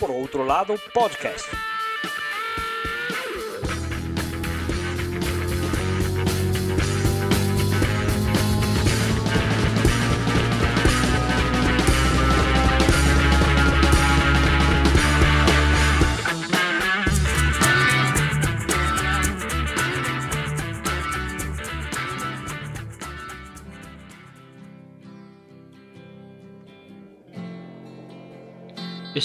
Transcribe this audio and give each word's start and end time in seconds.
Por 0.00 0.10
Outro 0.10 0.42
Lado 0.46 0.80
Podcast. 0.94 1.69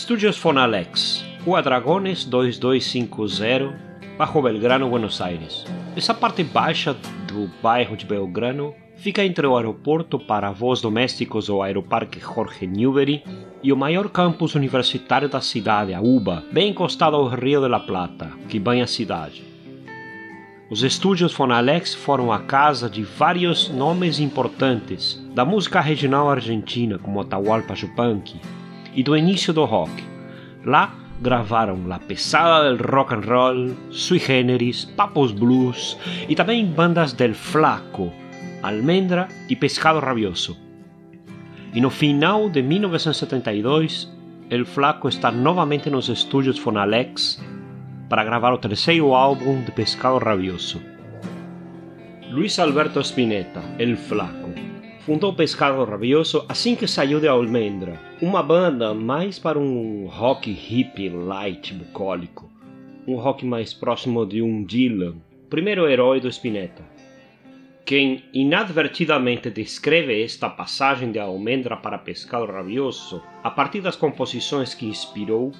Estúdios 0.05 0.37
Fonalex, 0.37 1.25
Rua 1.43 1.63
Dragones 1.63 2.25
2250, 2.25 3.75
Bajo 4.15 4.39
Belgrano, 4.39 4.87
Buenos 4.87 5.19
Aires. 5.19 5.65
Essa 5.97 6.13
parte 6.13 6.43
baixa 6.43 6.95
do 7.27 7.49
bairro 7.59 7.97
de 7.97 8.05
Belgrano 8.05 8.75
fica 8.97 9.25
entre 9.25 9.47
o 9.47 9.57
aeroporto 9.57 10.19
para 10.19 10.51
voos 10.51 10.79
domésticos 10.79 11.49
ou 11.49 11.63
Aeroparque 11.63 12.19
Jorge 12.19 12.67
Newbery 12.67 13.23
e 13.63 13.73
o 13.73 13.75
maior 13.75 14.07
campus 14.09 14.53
universitário 14.53 15.27
da 15.27 15.41
cidade, 15.41 15.91
a 15.91 15.99
UBA, 15.99 16.43
bem 16.51 16.69
encostado 16.69 17.15
ao 17.15 17.27
Rio 17.27 17.61
de 17.61 17.67
la 17.67 17.79
Plata, 17.79 18.29
que 18.47 18.59
banha 18.59 18.83
a 18.83 18.87
cidade. 18.87 19.43
Os 20.69 20.83
estúdios 20.83 21.33
Fonalex 21.33 21.95
foram 21.95 22.31
a 22.31 22.41
casa 22.41 22.87
de 22.87 23.01
vários 23.01 23.69
nomes 23.69 24.19
importantes 24.19 25.19
da 25.33 25.43
música 25.43 25.81
regional 25.81 26.29
argentina, 26.29 26.99
como 26.99 27.21
Atahualpa 27.21 27.73
Yupanqui, 27.73 28.39
e 28.95 29.03
do 29.03 29.15
início 29.15 29.53
do 29.53 29.65
rock. 29.65 29.91
Lá 30.65 30.93
gravaram 31.21 31.85
La 31.87 31.99
Pesada 31.99 32.63
del 32.63 32.77
Rock 32.77 33.13
and 33.13 33.25
Roll, 33.25 33.75
Sui 33.91 34.19
Generis, 34.19 34.85
Papos 34.85 35.31
Blues 35.31 35.97
e 36.27 36.35
também 36.35 36.65
bandas 36.65 37.13
del 37.13 37.33
Flaco, 37.33 38.11
Almendra 38.63 39.27
e 39.49 39.55
Pescado 39.55 39.99
Rabioso. 39.99 40.57
E 41.73 41.81
no 41.81 41.89
final 41.89 42.49
de 42.49 42.61
1972, 42.61 44.11
El 44.49 44.65
Flaco 44.65 45.09
está 45.09 45.31
novamente 45.31 45.89
nos 45.89 46.07
estúdios 46.09 46.59
Fonalex 46.59 47.41
para 48.07 48.23
gravar 48.23 48.53
o 48.53 48.57
terceiro 48.57 49.15
álbum 49.15 49.63
de 49.63 49.71
Pescado 49.71 50.19
Rabioso. 50.19 50.81
Luis 52.29 52.59
Alberto 52.59 52.99
Spinetta, 53.01 53.61
El 53.77 53.97
Flaco, 53.97 54.49
fundou 55.05 55.31
Pescado 55.31 55.83
Rabioso 55.83 56.43
assim 56.49 56.75
que 56.75 56.87
saiu 56.87 57.19
de 57.19 57.27
Almendra, 57.27 58.01
uma 58.19 58.41
banda 58.41 58.91
mais 58.91 59.37
para 59.37 59.59
um 59.59 60.07
rock 60.07 60.51
hippie 60.51 61.09
light 61.09 61.75
bucólico, 61.75 62.49
um 63.07 63.15
rock 63.15 63.45
mais 63.45 63.71
próximo 63.71 64.25
de 64.25 64.41
um 64.41 64.63
Dylan, 64.63 65.17
primeiro 65.47 65.87
herói 65.87 66.19
do 66.19 66.27
Spinetta. 66.27 66.83
Quem 67.85 68.23
inadvertidamente 68.33 69.51
descreve 69.51 70.23
esta 70.23 70.49
passagem 70.49 71.11
de 71.11 71.19
Almendra 71.19 71.77
para 71.77 71.99
Pescado 71.99 72.47
Rabioso 72.47 73.21
a 73.43 73.51
partir 73.51 73.81
das 73.81 73.95
composições 73.95 74.73
que 74.73 74.87
inspirou 74.87 75.51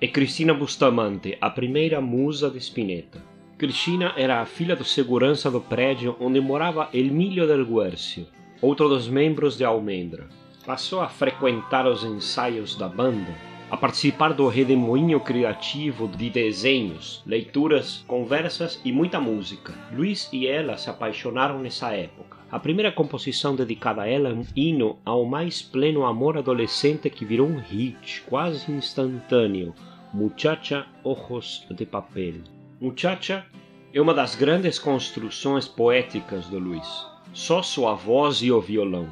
é 0.00 0.08
Cristina 0.08 0.54
Bustamante, 0.54 1.36
a 1.42 1.50
primeira 1.50 2.00
musa 2.00 2.48
de 2.48 2.56
Spinetta. 2.56 3.22
Cristina 3.58 4.14
era 4.16 4.40
a 4.40 4.46
filha 4.46 4.74
do 4.74 4.84
segurança 4.84 5.50
do 5.50 5.60
prédio 5.60 6.16
onde 6.18 6.40
morava 6.40 6.88
Emílio 6.94 7.46
del 7.46 7.66
Guercio, 7.66 8.26
outro 8.60 8.88
dos 8.88 9.08
membros 9.08 9.56
de 9.56 9.64
Almendra. 9.64 10.26
Passou 10.66 11.00
a 11.00 11.08
frequentar 11.08 11.86
os 11.86 12.02
ensaios 12.04 12.74
da 12.74 12.88
banda, 12.88 13.32
a 13.70 13.76
participar 13.76 14.32
do 14.32 14.48
redemoinho 14.48 15.20
criativo 15.20 16.08
de 16.08 16.28
desenhos, 16.28 17.22
leituras, 17.26 18.04
conversas 18.06 18.80
e 18.84 18.90
muita 18.90 19.20
música. 19.20 19.72
Luiz 19.92 20.28
e 20.32 20.46
ela 20.46 20.76
se 20.76 20.90
apaixonaram 20.90 21.60
nessa 21.60 21.92
época. 21.92 22.38
A 22.50 22.58
primeira 22.58 22.90
composição 22.90 23.54
dedicada 23.54 24.02
a 24.02 24.08
ela 24.08 24.30
é 24.30 24.32
um 24.32 24.44
hino 24.56 24.98
ao 25.04 25.24
mais 25.24 25.62
pleno 25.62 26.04
amor 26.04 26.36
adolescente 26.38 27.10
que 27.10 27.24
virou 27.24 27.46
um 27.46 27.58
hit 27.58 28.22
quase 28.22 28.72
instantâneo, 28.72 29.74
Muchacha 30.12 30.86
Ojos 31.04 31.66
de 31.70 31.84
Papel. 31.84 32.36
Muchacha 32.80 33.44
é 33.92 34.00
uma 34.00 34.14
das 34.14 34.34
grandes 34.34 34.78
construções 34.78 35.68
poéticas 35.68 36.46
do 36.46 36.58
Luiz 36.58 37.07
só 37.32 37.62
sua 37.62 37.94
voz 37.94 38.42
e 38.42 38.50
o 38.50 38.60
violão. 38.60 39.08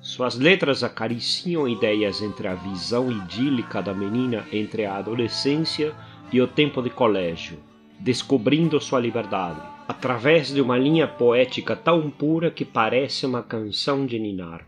Suas 0.00 0.38
letras 0.38 0.82
acariciam 0.82 1.68
ideias 1.68 2.22
entre 2.22 2.48
a 2.48 2.54
visão 2.54 3.10
idílica 3.10 3.82
da 3.82 3.92
menina 3.92 4.46
entre 4.50 4.86
a 4.86 4.96
adolescência 4.96 5.94
e 6.32 6.40
o 6.40 6.46
tempo 6.48 6.80
de 6.80 6.88
colégio, 6.88 7.58
descobrindo 7.98 8.80
sua 8.80 8.98
liberdade, 8.98 9.60
através 9.86 10.52
de 10.54 10.60
uma 10.60 10.78
linha 10.78 11.06
poética 11.06 11.76
tão 11.76 12.08
pura 12.08 12.50
que 12.50 12.64
parece 12.64 13.26
uma 13.26 13.42
canção 13.42 14.06
de 14.06 14.18
ninar. 14.18 14.64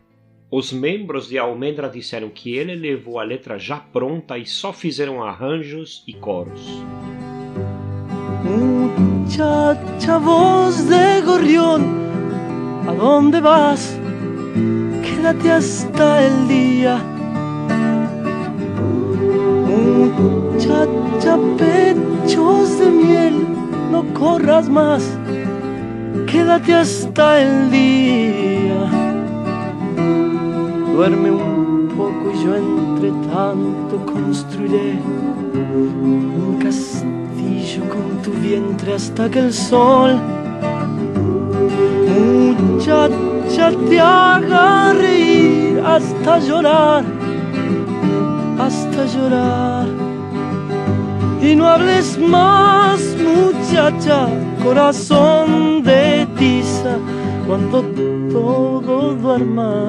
Os 0.51 0.71
membros 0.71 1.29
de 1.29 1.39
Almendra 1.39 1.89
disseram 1.89 2.29
que 2.29 2.55
ele 2.55 2.75
levou 2.75 3.19
a 3.19 3.23
letra 3.23 3.59
já 3.59 3.79
pronta 3.79 4.37
e 4.37 4.45
só 4.45 4.71
fizeram 4.71 5.23
arranjos 5.23 6.05
e 6.07 6.13
coros. 6.13 6.61
Muchacha 8.45 10.19
voz 10.19 10.87
de 10.89 11.23
gorrión 11.23 12.12
¿A 12.87 12.93
dónde 12.95 13.41
vas? 13.41 13.97
Quédate 15.03 15.53
hasta 15.53 16.27
el 16.27 16.49
día. 16.49 17.01
Muchacha, 19.69 21.39
pechos 21.59 22.79
de 22.81 22.91
miel, 22.91 23.47
no 23.93 24.03
corras 24.15 24.69
más. 24.69 25.17
Quédate 26.27 26.75
hasta 26.75 27.41
el 27.41 27.71
día. 27.71 28.91
Duerme 30.93 31.31
un 31.31 31.89
poco 31.97 32.33
y 32.35 32.45
yo 32.45 32.57
entre 32.57 33.11
tanto 33.33 34.05
construiré 34.13 34.99
un 36.03 36.59
castillo 36.61 37.83
con 37.89 38.23
tu 38.23 38.33
vientre 38.41 38.95
hasta 38.95 39.31
que 39.31 39.39
el 39.39 39.53
sol 39.53 40.42
muchacha 42.23 43.71
te 43.89 44.01
haga 44.01 44.93
reír 44.95 45.81
hasta 45.85 46.39
llorar, 46.39 47.05
hasta 48.59 49.07
llorar. 49.07 49.87
Y 51.43 51.57
no 51.57 51.67
hables 51.67 52.19
más, 52.19 53.01
muchacha, 53.17 54.29
corazón 54.63 55.83
de 55.83 56.27
tiza, 56.39 56.97
cuando 57.47 57.83
todo 58.33 59.15
duerma 59.17 59.89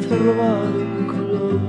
te 0.00 0.16
roba 0.16 0.52
color. 1.06 1.60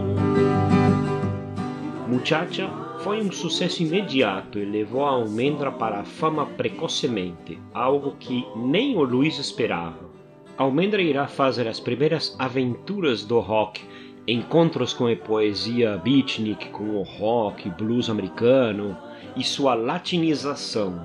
Muchacha 2.09 2.69
foi 3.03 3.19
um 3.19 3.31
sucesso 3.31 3.81
imediato 3.81 4.59
e 4.59 4.65
levou 4.65 5.03
a 5.03 5.09
Almendra 5.09 5.71
para 5.71 6.01
a 6.01 6.03
fama 6.03 6.45
precocemente, 6.45 7.59
algo 7.73 8.15
que 8.19 8.45
nem 8.55 8.95
o 8.95 9.01
Luiz 9.03 9.39
esperava. 9.39 10.11
Almendra 10.55 11.01
irá 11.01 11.27
fazer 11.27 11.67
as 11.67 11.79
primeiras 11.79 12.35
aventuras 12.37 13.25
do 13.25 13.39
rock, 13.39 13.81
encontros 14.27 14.93
com 14.93 15.07
a 15.07 15.15
poesia 15.15 15.97
beatnik, 15.97 16.69
com 16.69 16.91
o 16.91 17.01
rock, 17.01 17.71
blues 17.71 18.07
americano 18.07 18.95
e 19.35 19.43
sua 19.43 19.73
latinização. 19.73 21.01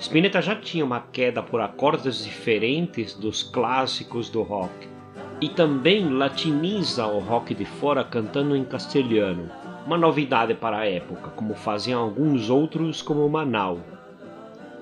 Spinetta 0.00 0.42
já 0.42 0.56
tinha 0.56 0.84
uma 0.84 1.00
queda 1.00 1.40
por 1.40 1.60
acordes 1.60 2.24
diferentes 2.24 3.14
dos 3.14 3.44
clássicos 3.44 4.28
do 4.28 4.42
rock 4.42 4.88
e 5.40 5.48
também 5.48 6.08
latiniza 6.10 7.06
o 7.06 7.20
rock 7.20 7.54
de 7.54 7.64
fora 7.64 8.02
cantando 8.02 8.56
em 8.56 8.64
castelhano 8.64 9.48
uma 9.88 9.96
novidade 9.96 10.52
para 10.52 10.80
a 10.80 10.86
época, 10.86 11.30
como 11.30 11.54
faziam 11.54 12.02
alguns 12.02 12.50
outros 12.50 13.00
como 13.00 13.26
Manau. 13.26 13.80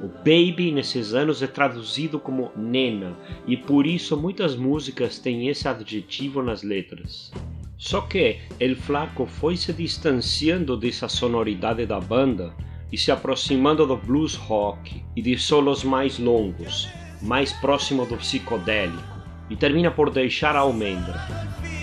O 0.03 0.09
baby 0.09 0.73
nesses 0.73 1.15
anos 1.15 1.41
é 1.41 1.47
traduzido 1.47 2.19
como 2.19 2.51
nena 2.57 3.17
e 3.47 3.57
por 3.57 3.87
isso 3.87 4.17
muitas 4.17 4.57
músicas 4.57 5.21
têm 5.21 5.47
esse 5.47 5.69
adjetivo 5.69 6.43
nas 6.43 6.65
letras. 6.65 7.31
Só 7.79 8.01
que 8.01 8.41
El 8.59 8.75
Flaco 8.75 9.27
foi 9.27 9.57
se 9.57 9.73
distanciando 9.73 10.77
dessa 10.77 11.09
sonoridade 11.09 11.87
da 11.87 12.01
banda 12.01 12.53
e 12.91 12.99
se 12.99 13.13
aproximando 13.13 13.87
do 13.87 13.97
blues 13.97 14.35
rock 14.35 15.05
e 15.15 15.23
de 15.23 15.39
solos 15.39 15.85
mais 15.85 16.19
longos, 16.19 16.89
mais 17.23 17.53
próximo 17.53 18.05
do 18.07 18.17
psicodélico, 18.17 19.23
e 19.49 19.55
termina 19.55 19.93
por 19.93 20.11
deixar 20.11 20.57
a 20.57 20.61
almendra. 20.61 21.76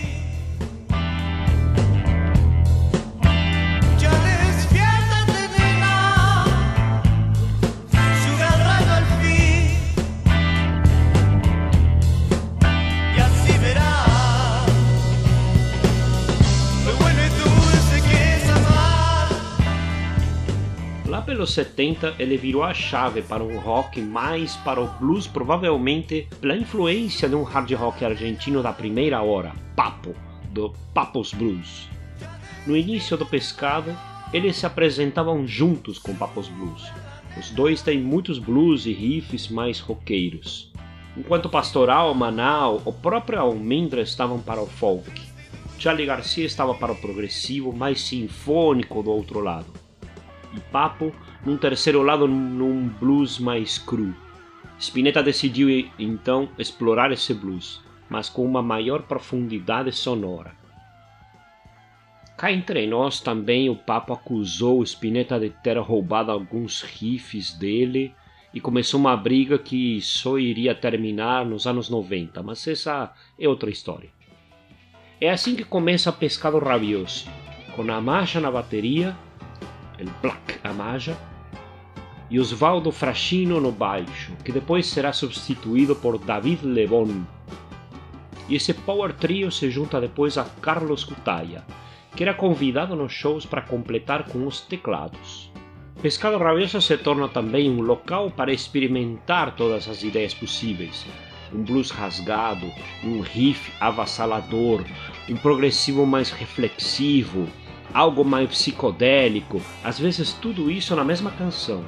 Pelos 21.53 21.67
70 21.67 22.15
ele 22.17 22.37
virou 22.37 22.63
a 22.63 22.73
chave 22.73 23.21
para 23.21 23.43
um 23.43 23.59
rock 23.59 24.01
mais 24.01 24.55
para 24.57 24.81
o 24.81 24.87
blues, 24.99 25.27
provavelmente 25.27 26.27
pela 26.41 26.57
influência 26.57 27.29
de 27.29 27.35
um 27.35 27.43
hard 27.43 27.71
rock 27.73 28.03
argentino 28.03 28.63
da 28.63 28.73
primeira 28.73 29.21
hora, 29.21 29.53
Papo, 29.75 30.15
do 30.49 30.73
Papos 30.93 31.33
Blues. 31.33 31.87
No 32.65 32.75
início 32.75 33.15
do 33.17 33.25
Pescado, 33.25 33.95
eles 34.33 34.55
se 34.55 34.65
apresentavam 34.65 35.45
juntos 35.45 35.99
com 35.99 36.15
Papos 36.15 36.47
Blues. 36.47 36.91
Os 37.37 37.49
dois 37.51 37.81
têm 37.81 37.99
muitos 37.99 38.39
blues 38.39 38.85
e 38.85 38.93
riffs 38.93 39.47
mais 39.49 39.79
roqueiros. 39.79 40.71
Enquanto 41.15 41.49
Pastoral, 41.49 42.13
Manal, 42.15 42.81
o 42.85 42.91
próprio 42.91 43.39
Almendra 43.39 44.01
estavam 44.01 44.39
para 44.39 44.61
o 44.61 44.67
folk. 44.67 45.21
Charlie 45.77 46.05
Garcia 46.05 46.45
estava 46.45 46.73
para 46.73 46.91
o 46.91 46.95
progressivo 46.95 47.73
mais 47.73 48.01
sinfônico 48.01 49.03
do 49.03 49.11
outro 49.11 49.39
lado 49.39 49.83
e 50.55 50.59
Papo 50.59 51.13
num 51.45 51.57
terceiro 51.57 52.01
lado 52.01 52.27
num 52.27 52.87
blues 52.87 53.39
mais 53.39 53.77
cru. 53.77 54.15
Spinetta 54.79 55.21
decidiu 55.21 55.89
então 55.99 56.49
explorar 56.57 57.11
esse 57.11 57.33
blues, 57.33 57.81
mas 58.09 58.29
com 58.29 58.45
uma 58.45 58.61
maior 58.61 59.03
profundidade 59.03 59.91
sonora. 59.91 60.55
Cá 62.37 62.51
entre 62.51 62.87
nós 62.87 63.21
também 63.21 63.69
o 63.69 63.75
Papo 63.75 64.13
acusou 64.13 64.83
Spinetta 64.83 65.39
de 65.39 65.49
ter 65.49 65.77
roubado 65.77 66.31
alguns 66.31 66.81
riffs 66.81 67.53
dele 67.53 68.13
e 68.53 68.59
começou 68.59 68.99
uma 68.99 69.15
briga 69.15 69.57
que 69.57 70.01
só 70.01 70.37
iria 70.37 70.75
terminar 70.75 71.45
nos 71.45 71.65
anos 71.67 71.89
90, 71.89 72.41
mas 72.43 72.67
essa 72.67 73.13
é 73.39 73.47
outra 73.47 73.69
história. 73.69 74.09
É 75.21 75.29
assim 75.29 75.55
que 75.55 75.63
começa 75.63 76.11
Pescado 76.11 76.59
Rabioso, 76.59 77.27
com 77.75 77.89
a 77.89 78.01
marcha 78.01 78.39
na 78.39 78.51
bateria 78.51 79.15
el 79.97 80.09
Black 80.21 80.59
Amaja, 80.63 81.15
e 82.33 82.39
Osvaldo 82.39 82.91
Frachino 82.91 83.61
no 83.61 83.71
baixo, 83.71 84.31
que 84.43 84.51
depois 84.51 84.87
será 84.87 85.13
substituído 85.13 85.95
por 85.95 86.17
David 86.17 86.65
Lebon. 86.65 87.25
E 88.49 88.55
esse 88.55 88.73
power 88.73 89.13
trio 89.13 89.51
se 89.51 89.69
junta 89.69 90.01
depois 90.01 90.35
a 90.35 90.43
Carlos 90.43 91.03
Cutaia, 91.03 91.63
que 92.15 92.23
era 92.23 92.33
convidado 92.33 92.95
nos 92.95 93.13
shows 93.13 93.45
para 93.45 93.61
completar 93.61 94.23
com 94.23 94.47
os 94.47 94.61
teclados. 94.61 95.51
Pescado 96.01 96.39
Rabioso 96.39 96.81
se 96.81 96.97
torna 96.97 97.29
também 97.29 97.69
um 97.69 97.81
local 97.81 98.31
para 98.31 98.51
experimentar 98.51 99.55
todas 99.55 99.87
as 99.87 100.01
ideias 100.01 100.33
possíveis. 100.33 101.05
Um 101.53 101.61
blues 101.61 101.91
rasgado, 101.91 102.65
um 103.03 103.21
riff 103.21 103.71
avassalador, 103.79 104.83
um 105.29 105.35
progressivo 105.35 106.03
mais 106.07 106.31
reflexivo, 106.31 107.47
algo 107.93 108.25
mais 108.25 108.49
psicodélico, 108.49 109.61
às 109.83 109.99
vezes 109.99 110.33
tudo 110.33 110.71
isso 110.71 110.95
na 110.95 111.03
mesma 111.03 111.29
canção. 111.29 111.85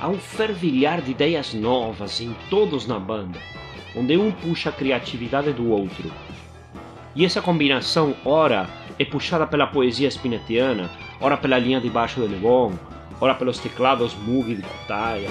Há 0.00 0.08
um 0.08 0.18
fervilhar 0.18 1.00
de 1.00 1.12
ideias 1.12 1.54
novas 1.54 2.20
em 2.20 2.34
todos 2.50 2.86
na 2.86 2.98
banda, 2.98 3.38
onde 3.96 4.16
um 4.16 4.30
puxa 4.30 4.70
a 4.70 4.72
criatividade 4.72 5.52
do 5.52 5.70
outro. 5.70 6.10
E 7.14 7.24
essa 7.24 7.40
combinação, 7.40 8.14
ora, 8.24 8.68
é 8.98 9.04
puxada 9.04 9.46
pela 9.46 9.66
poesia 9.66 10.08
spinettiana, 10.08 10.90
ora 11.20 11.36
pela 11.36 11.58
linha 11.58 11.80
de 11.80 11.88
baixo 11.88 12.20
de 12.20 12.26
Lebon, 12.26 12.72
ora 13.20 13.34
pelos 13.34 13.58
teclados 13.58 14.14
Moog 14.14 14.54
de 14.54 14.62
Kutaya. 14.62 15.30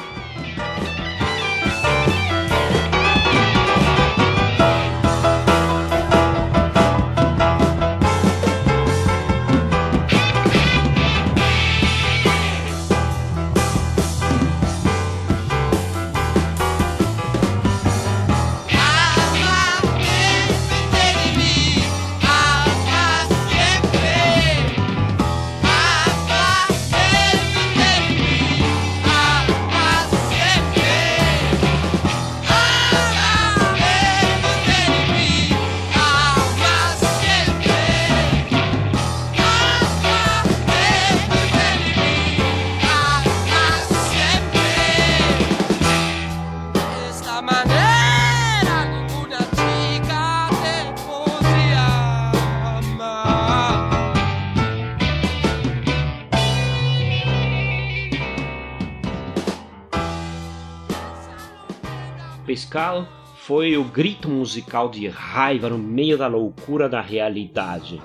Pescal 62.73 63.07
foi 63.37 63.77
o 63.77 63.83
grito 63.83 64.27
musical 64.27 64.89
de 64.89 65.07
raiva 65.07 65.69
no 65.69 65.77
meio 65.77 66.17
da 66.17 66.25
loucura 66.25 66.89
da 66.89 67.01
realidade, 67.01 68.01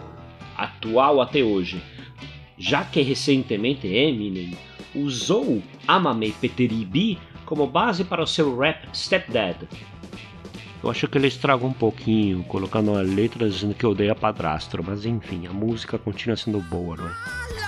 atual 0.55 1.23
até 1.23 1.43
hoje, 1.43 1.83
já 2.59 2.85
que 2.85 3.01
recentemente 3.01 3.87
Eminem 3.87 4.59
usou 4.95 5.63
Amame 5.87 6.33
Peteribi 6.33 7.19
como 7.47 7.67
base 7.67 8.05
para 8.05 8.23
o 8.23 8.27
seu 8.27 8.59
rap 8.59 8.87
Stepdad. 8.95 9.67
Eu 10.85 10.91
acho 10.91 11.09
que 11.09 11.17
ele 11.17 11.29
estragou 11.29 11.71
um 11.71 11.73
pouquinho, 11.73 12.45
colocando 12.45 12.95
a 12.95 13.01
letra 13.01 13.49
dizendo 13.49 13.75
que 13.75 13.87
odeia 13.87 14.15
padrasto, 14.15 14.85
mas 14.85 15.07
enfim, 15.07 15.47
a 15.47 15.53
música 15.53 15.97
continua 15.97 16.37
sendo 16.37 16.61
boa, 16.61 16.95
não 16.95 17.07
é? 17.07 17.68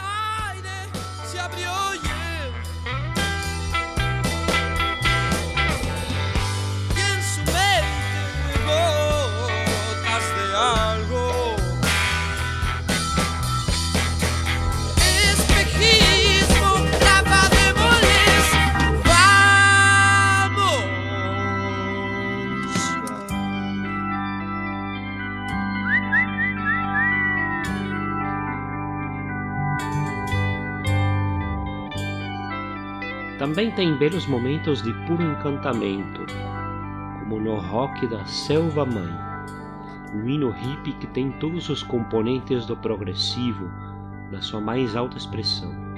Também 33.61 33.75
tem 33.75 33.95
belos 33.99 34.27
momentos 34.27 34.81
de 34.81 34.91
puro 35.07 35.23
encantamento, 35.23 36.25
como 37.19 37.39
no 37.39 37.57
rock 37.57 38.07
da 38.07 38.25
Selva 38.25 38.87
Mãe, 38.87 39.13
um 40.15 40.27
hino 40.27 40.49
hippie 40.49 40.95
que 40.95 41.07
tem 41.07 41.31
todos 41.33 41.69
os 41.69 41.83
componentes 41.83 42.65
do 42.65 42.75
progressivo 42.75 43.71
na 44.33 44.41
sua 44.41 44.63
mais 44.63 44.97
alta 44.97 45.19
expressão. 45.19 45.90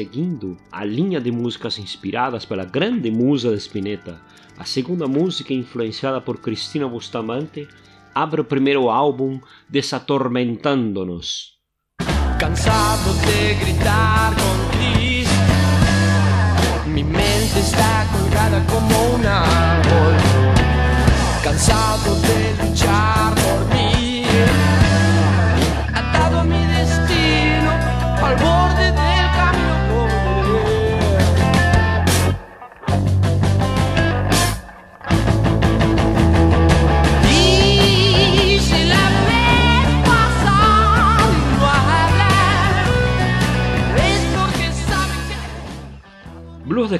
Seguindo 0.00 0.56
a 0.72 0.82
linha 0.82 1.20
de 1.20 1.30
músicas 1.30 1.78
inspiradas 1.78 2.46
pela 2.46 2.64
grande 2.64 3.10
musa 3.10 3.50
de 3.50 3.58
Spinetta, 3.58 4.18
a 4.56 4.64
segunda 4.64 5.06
música 5.06 5.52
influenciada 5.52 6.22
por 6.22 6.40
Cristina 6.40 6.86
Bustamante 6.86 7.68
abre 8.14 8.40
o 8.40 8.44
primeiro 8.44 8.90
álbum 8.90 9.38
Desatormentando-nos. 9.68 11.58
Cansado 12.38 13.12
de 13.26 13.54
gritar 13.60 14.32
contigo, 14.40 15.28
mi 16.94 17.04
mente 17.04 17.58
está 17.60 18.08
colgada 18.10 18.64
como 18.72 19.16
un 19.16 19.26
árbol. 19.26 20.14
Cansado 21.44 22.14
de 22.22 22.70
luchar 22.70 23.39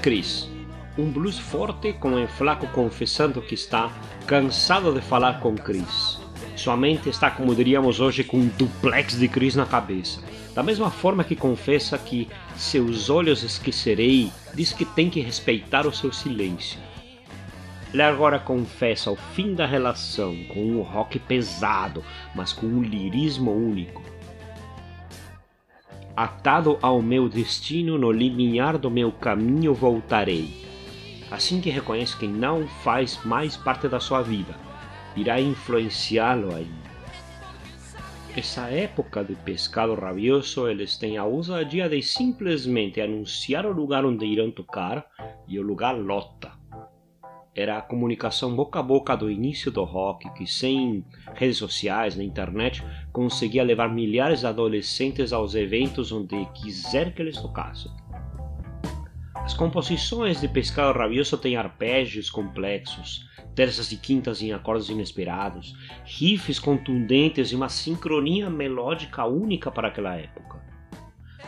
Cris. 0.00 0.48
Um 0.96 1.10
blues 1.10 1.38
forte 1.38 1.92
com 1.92 2.12
um 2.12 2.26
flaco 2.26 2.66
confessando 2.68 3.42
que 3.42 3.54
está 3.54 3.92
cansado 4.26 4.94
de 4.94 5.00
falar 5.02 5.40
com 5.40 5.54
Cris. 5.54 6.18
Sua 6.56 6.74
mente 6.74 7.10
está, 7.10 7.30
como 7.30 7.54
diríamos 7.54 8.00
hoje, 8.00 8.24
com 8.24 8.38
um 8.38 8.48
duplex 8.48 9.18
de 9.18 9.28
Cris 9.28 9.54
na 9.54 9.66
cabeça. 9.66 10.22
Da 10.54 10.62
mesma 10.62 10.90
forma 10.90 11.22
que 11.22 11.36
confessa 11.36 11.98
que 11.98 12.28
seus 12.56 13.10
olhos 13.10 13.42
esquecerei, 13.42 14.32
diz 14.54 14.72
que 14.72 14.86
tem 14.86 15.10
que 15.10 15.20
respeitar 15.20 15.86
o 15.86 15.92
seu 15.92 16.12
silêncio. 16.12 16.80
Ele 17.92 18.02
agora 18.02 18.38
confessa 18.38 19.10
o 19.10 19.16
fim 19.16 19.54
da 19.54 19.66
relação 19.66 20.34
com 20.44 20.60
um 20.60 20.80
rock 20.80 21.18
pesado, 21.18 22.02
mas 22.34 22.54
com 22.54 22.66
um 22.66 22.82
lirismo 22.82 23.52
único. 23.52 24.02
Atado 26.16 26.78
ao 26.82 27.00
meu 27.00 27.28
destino, 27.28 27.96
no 27.96 28.10
limiar 28.10 28.76
do 28.76 28.90
meu 28.90 29.12
caminho 29.12 29.72
voltarei. 29.72 30.66
Assim 31.30 31.60
que 31.60 31.70
reconhece 31.70 32.16
que 32.16 32.26
não 32.26 32.66
faz 32.82 33.24
mais 33.24 33.56
parte 33.56 33.88
da 33.88 34.00
sua 34.00 34.20
vida, 34.20 34.54
irá 35.16 35.40
influenciá-lo 35.40 36.54
ainda. 36.54 36.90
Essa 38.36 38.68
época 38.68 39.24
de 39.24 39.34
pescado 39.34 39.94
rabioso, 39.94 40.68
eles 40.68 40.96
têm 40.96 41.16
a 41.16 41.24
ousadia 41.24 41.88
de 41.88 42.00
simplesmente 42.02 43.00
anunciar 43.00 43.66
o 43.66 43.72
lugar 43.72 44.04
onde 44.04 44.24
irão 44.24 44.50
tocar 44.50 45.04
e 45.48 45.58
o 45.58 45.62
lugar 45.62 45.96
lota. 45.96 46.59
Era 47.54 47.78
a 47.78 47.82
comunicação 47.82 48.54
boca 48.54 48.78
a 48.78 48.82
boca 48.82 49.16
do 49.16 49.28
início 49.28 49.72
do 49.72 49.82
rock, 49.82 50.32
que 50.34 50.46
sem 50.46 51.04
redes 51.34 51.56
sociais 51.58 52.14
na 52.14 52.22
internet 52.22 52.82
conseguia 53.12 53.64
levar 53.64 53.88
milhares 53.88 54.40
de 54.40 54.46
adolescentes 54.46 55.32
aos 55.32 55.56
eventos 55.56 56.12
onde 56.12 56.46
quiser 56.54 57.12
que 57.12 57.20
eles 57.20 57.36
tocassem. 57.36 57.90
As 59.34 59.52
composições 59.52 60.40
de 60.40 60.46
Pescado 60.46 60.96
Rabioso 60.96 61.36
têm 61.36 61.56
arpejos 61.56 62.30
complexos, 62.30 63.28
terças 63.52 63.90
e 63.90 63.96
quintas 63.96 64.40
em 64.40 64.52
acordes 64.52 64.88
inesperados, 64.88 65.74
riffs 66.04 66.60
contundentes 66.60 67.50
e 67.50 67.56
uma 67.56 67.68
sincronia 67.68 68.48
melódica 68.48 69.24
única 69.24 69.72
para 69.72 69.88
aquela 69.88 70.14
época. 70.14 70.60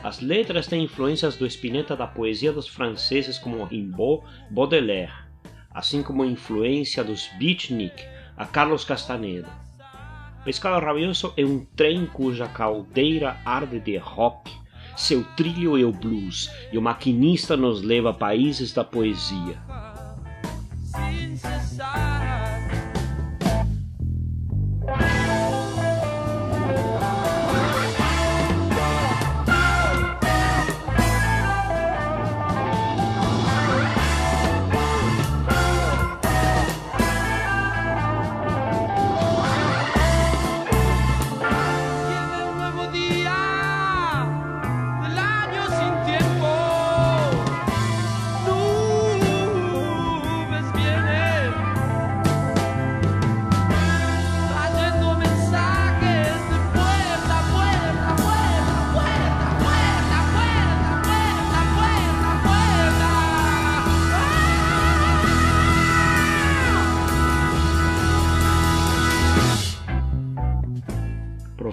As 0.02 0.18
letras 0.18 0.66
têm 0.66 0.82
influências 0.82 1.36
do 1.36 1.46
Spinetta 1.46 1.94
da 1.94 2.08
poesia 2.08 2.52
dos 2.52 2.66
franceses 2.66 3.38
como 3.38 3.62
Rimbaud, 3.62 4.24
Baudelaire, 4.50 5.12
assim 5.74 6.02
como 6.02 6.22
a 6.22 6.26
influência 6.26 7.02
dos 7.02 7.28
beatnik 7.38 8.04
a 8.36 8.46
Carlos 8.46 8.84
Castaneda. 8.84 9.48
Pescado 10.44 10.84
Rabioso 10.84 11.32
é 11.36 11.44
um 11.44 11.64
trem 11.76 12.06
cuja 12.06 12.48
caldeira 12.48 13.36
arde 13.44 13.78
de 13.78 13.96
rock, 13.96 14.50
seu 14.96 15.22
trilho 15.36 15.78
é 15.78 15.84
o 15.84 15.92
blues, 15.92 16.50
e 16.72 16.78
o 16.78 16.82
maquinista 16.82 17.56
nos 17.56 17.82
leva 17.82 18.10
a 18.10 18.14
países 18.14 18.72
da 18.72 18.84
poesia. 18.84 19.56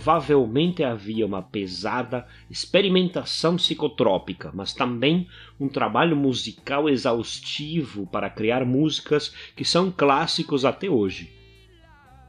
Provavelmente 0.09 0.83
havia 0.83 1.23
uma 1.23 1.43
pesada 1.43 2.25
experimentação 2.49 3.57
psicotrópica, 3.57 4.49
mas 4.51 4.73
também 4.73 5.27
um 5.59 5.69
trabalho 5.69 6.15
musical 6.15 6.89
exaustivo 6.89 8.07
para 8.07 8.27
criar 8.27 8.65
músicas 8.65 9.31
que 9.55 9.63
são 9.63 9.91
clássicos 9.91 10.65
até 10.65 10.89
hoje. 10.89 11.31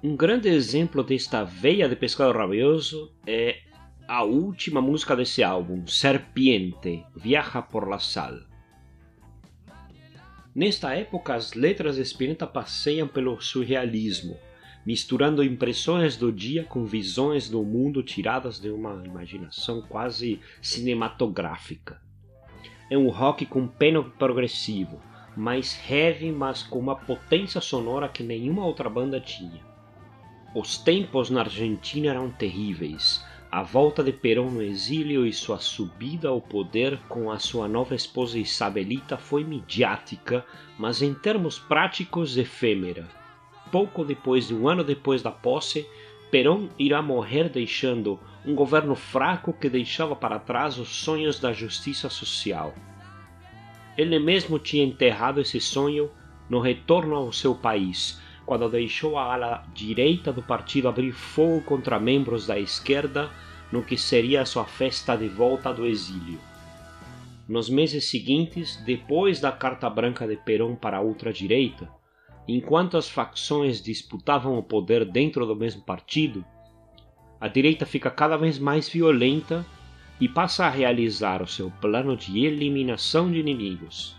Um 0.05 0.15
grande 0.15 0.47
exemplo 0.51 1.03
desta 1.03 1.43
veia 1.43 1.89
de 1.89 1.97
Pescado 1.97 2.37
Rabioso 2.37 3.11
é 3.27 3.61
a 4.07 4.25
última 4.25 4.83
música 4.83 5.17
desse 5.17 5.43
álbum, 5.43 5.87
Serpiente, 5.87 7.03
Viaja 7.17 7.63
por 7.63 7.89
la 7.89 7.99
Sal. 7.99 8.41
Nesta 10.55 10.95
época, 10.95 11.35
as 11.35 11.55
letras 11.55 11.97
de 11.97 12.03
Spinetta 12.03 12.47
passeiam 12.47 13.09
pelo 13.09 13.41
surrealismo, 13.41 14.37
misturando 14.85 15.45
impressões 15.45 16.17
do 16.17 16.33
dia 16.33 16.65
com 16.65 16.85
visões 16.85 17.49
do 17.49 17.63
mundo 17.63 18.03
tiradas 18.03 18.59
de 18.59 18.71
uma 18.71 19.03
imaginação 19.05 19.83
quase 19.83 20.41
cinematográfica. 20.63 22.01
É 22.91 22.97
um 22.97 23.09
rock 23.09 23.47
com 23.47 23.67
peno 23.67 24.05
progressivo, 24.05 25.01
mais 25.37 25.79
heavy, 25.89 26.33
mas 26.33 26.63
com 26.63 26.79
uma 26.79 26.97
potência 26.97 27.61
sonora 27.61 28.09
que 28.09 28.23
nenhuma 28.23 28.65
outra 28.65 28.89
banda 28.89 29.21
tinha. 29.21 29.61
Os 30.55 30.77
tempos 30.79 31.31
na 31.31 31.41
Argentina 31.41 32.11
eram 32.11 32.31
terríveis. 32.31 33.25
A 33.53 33.63
volta 33.63 34.03
de 34.03 34.13
Perón 34.13 34.51
no 34.51 34.63
exílio 34.63 35.27
e 35.27 35.33
sua 35.33 35.59
subida 35.59 36.29
ao 36.29 36.41
poder 36.41 36.99
com 37.09 37.31
a 37.31 37.39
sua 37.39 37.69
nova 37.69 37.95
esposa 37.95 38.39
Isabelita 38.39 39.17
foi 39.17 39.45
midiática, 39.45 40.45
mas 40.79 41.03
em 41.03 41.15
termos 41.15 41.59
práticos 41.59 42.37
efêmera 42.37 43.20
pouco 43.71 44.05
depois 44.05 44.49
de 44.49 44.55
um 44.55 44.69
ano 44.69 44.85
depois 44.85 45.23
da 45.23 45.31
posse, 45.31 45.87
Perón 46.31 46.69
irá 46.79 47.03
morrer 47.03 47.49
deixando 47.49 48.19
um 48.47 48.55
governo 48.55 48.95
fraco 48.95 49.53
que 49.53 49.69
deixava 49.69 50.15
para 50.15 50.39
trás 50.39 50.79
os 50.79 50.89
sonhos 50.89 51.41
da 51.41 51.53
justiça 51.53 52.09
social. 52.09 52.75
Ele 53.99 54.19
mesmo 54.19 54.59
tinha 54.59 54.85
enterrado 54.85 55.41
esse 55.41 55.61
sonho 55.61 56.11
no 56.49 56.61
retorno 56.61 57.17
ao 57.17 57.33
seu 57.33 57.55
país, 57.55 58.21
quando 58.47 58.69
deixou 58.69 59.19
a 59.19 59.35
ala 59.35 59.65
direita 59.75 60.33
do 60.33 60.43
partido 60.43 60.89
abrir 60.89 61.13
fogo 61.13 61.61
contra 61.63 61.99
membros 61.99 62.47
da 62.47 62.59
esquerda 62.59 63.31
no 63.71 63.83
que 63.83 63.97
seria 63.97 64.45
sua 64.45 64.65
festa 64.65 65.17
de 65.17 65.29
volta 65.29 65.73
do 65.73 65.87
exílio. 65.87 66.41
Nos 67.49 67.69
meses 67.69 68.09
seguintes, 68.09 68.77
depois 68.85 69.41
da 69.41 69.53
carta 69.53 69.91
branca 69.91 70.27
de 70.27 70.37
Perón 70.37 70.77
para 70.77 70.99
a 70.99 71.01
ultradireita, 71.01 72.00
enquanto 72.55 72.97
as 72.97 73.09
facções 73.09 73.81
disputavam 73.83 74.59
o 74.59 74.63
poder 74.63 75.05
dentro 75.05 75.47
do 75.47 75.55
mesmo 75.55 75.83
partido, 75.83 76.45
a 77.41 77.49
direita 77.49 77.87
fica 77.87 78.11
cada 78.11 78.37
vez 78.37 78.59
mais 78.59 78.89
violenta 78.89 79.65
e 80.21 80.29
passa 80.29 80.67
a 80.67 80.71
realizar 80.71 81.43
o 81.43 81.47
seu 81.47 81.71
plano 81.81 82.17
de 82.17 82.45
eliminação 82.45 83.31
de 83.31 83.39
inimigos. 83.39 84.17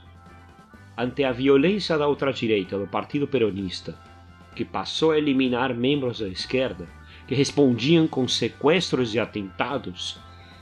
Ante 0.97 1.23
a 1.23 1.31
violência 1.31 1.97
da 1.97 2.07
ultradireita 2.07 2.77
do 2.77 2.87
Partido 2.87 3.27
Peronista, 3.27 3.97
que 4.55 4.65
passou 4.65 5.11
a 5.11 5.17
eliminar 5.17 5.75
membros 5.75 6.19
da 6.19 6.27
esquerda, 6.27 6.87
que 7.27 7.35
respondiam 7.35 8.07
com 8.07 8.27
sequestros 8.27 9.13
e 9.13 9.19
atentados, 9.19 10.19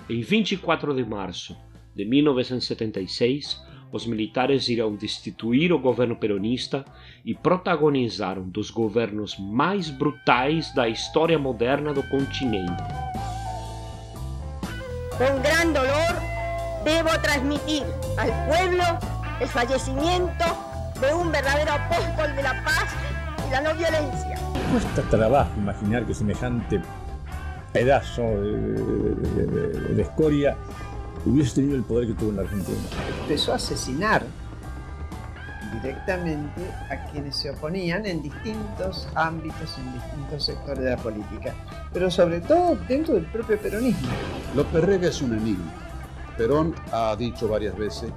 em 0.09 0.21
24 0.21 0.93
de 0.93 1.05
março 1.05 1.57
de 1.95 2.05
1976, 2.05 3.61
os 3.91 4.05
militares 4.05 4.69
irão 4.69 4.95
destituir 4.95 5.73
o 5.73 5.79
governo 5.79 6.15
peronista 6.15 6.85
e 7.25 7.33
protagonizar 7.33 8.37
um 8.37 8.47
dos 8.47 8.69
governos 8.69 9.37
mais 9.37 9.89
brutais 9.89 10.73
da 10.73 10.87
história 10.87 11.39
moderna 11.39 11.93
do 11.93 12.03
continente. 12.03 12.83
Com 15.17 15.41
grande 15.41 15.73
dolor, 15.73 16.15
devo 16.83 17.19
transmitir 17.21 17.83
ao 18.17 18.27
pueblo 18.47 18.83
o 19.41 19.47
falecimento 19.47 20.45
de 20.99 21.13
um 21.13 21.29
verdadeiro 21.29 21.71
apóstol 21.71 22.27
de 22.35 22.41
la 22.41 22.53
paz 22.63 22.91
e 23.47 23.51
da 23.51 23.61
não 23.61 23.75
violência. 23.75 24.37
Cuesta 24.71 25.01
trabajo 25.09 25.51
imaginar 25.57 26.05
que 26.05 26.13
semejante 26.13 26.79
pedazo 27.73 28.21
de, 28.21 29.15
de, 29.15 29.47
de, 29.47 29.95
de 29.95 30.01
escoria 30.01 30.55
hubiese 31.25 31.55
tenido 31.55 31.75
el 31.75 31.83
poder 31.83 32.07
que 32.07 32.13
tuvo 32.13 32.29
en 32.29 32.35
la 32.37 32.41
Argentina. 32.43 32.77
Empezó 33.21 33.53
a 33.53 33.55
asesinar 33.55 34.23
directamente 35.81 36.61
a 36.89 37.11
quienes 37.11 37.35
se 37.35 37.51
oponían 37.51 38.05
en 38.05 38.21
distintos 38.21 39.07
ámbitos, 39.15 39.77
en 39.77 39.93
distintos 39.93 40.45
sectores 40.45 40.83
de 40.83 40.89
la 40.89 40.97
política, 40.97 41.53
pero 41.93 42.09
sobre 42.09 42.41
todo 42.41 42.75
dentro 42.87 43.15
del 43.15 43.25
propio 43.25 43.57
peronismo. 43.59 44.09
López 44.55 44.83
Rega 44.83 45.07
es 45.07 45.21
un 45.21 45.37
enigma. 45.37 45.71
Perón 46.37 46.73
ha 46.91 47.15
dicho 47.15 47.47
varias 47.47 47.77
veces 47.77 48.11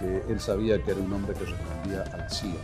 porque 0.00 0.22
él 0.28 0.40
sabía 0.40 0.82
que 0.82 0.92
era 0.92 1.00
un 1.00 1.12
hombre 1.12 1.34
que 1.34 1.44
respondía 1.44 2.04
a 2.12 2.16
la 2.16 2.30
CIA. 2.30 2.54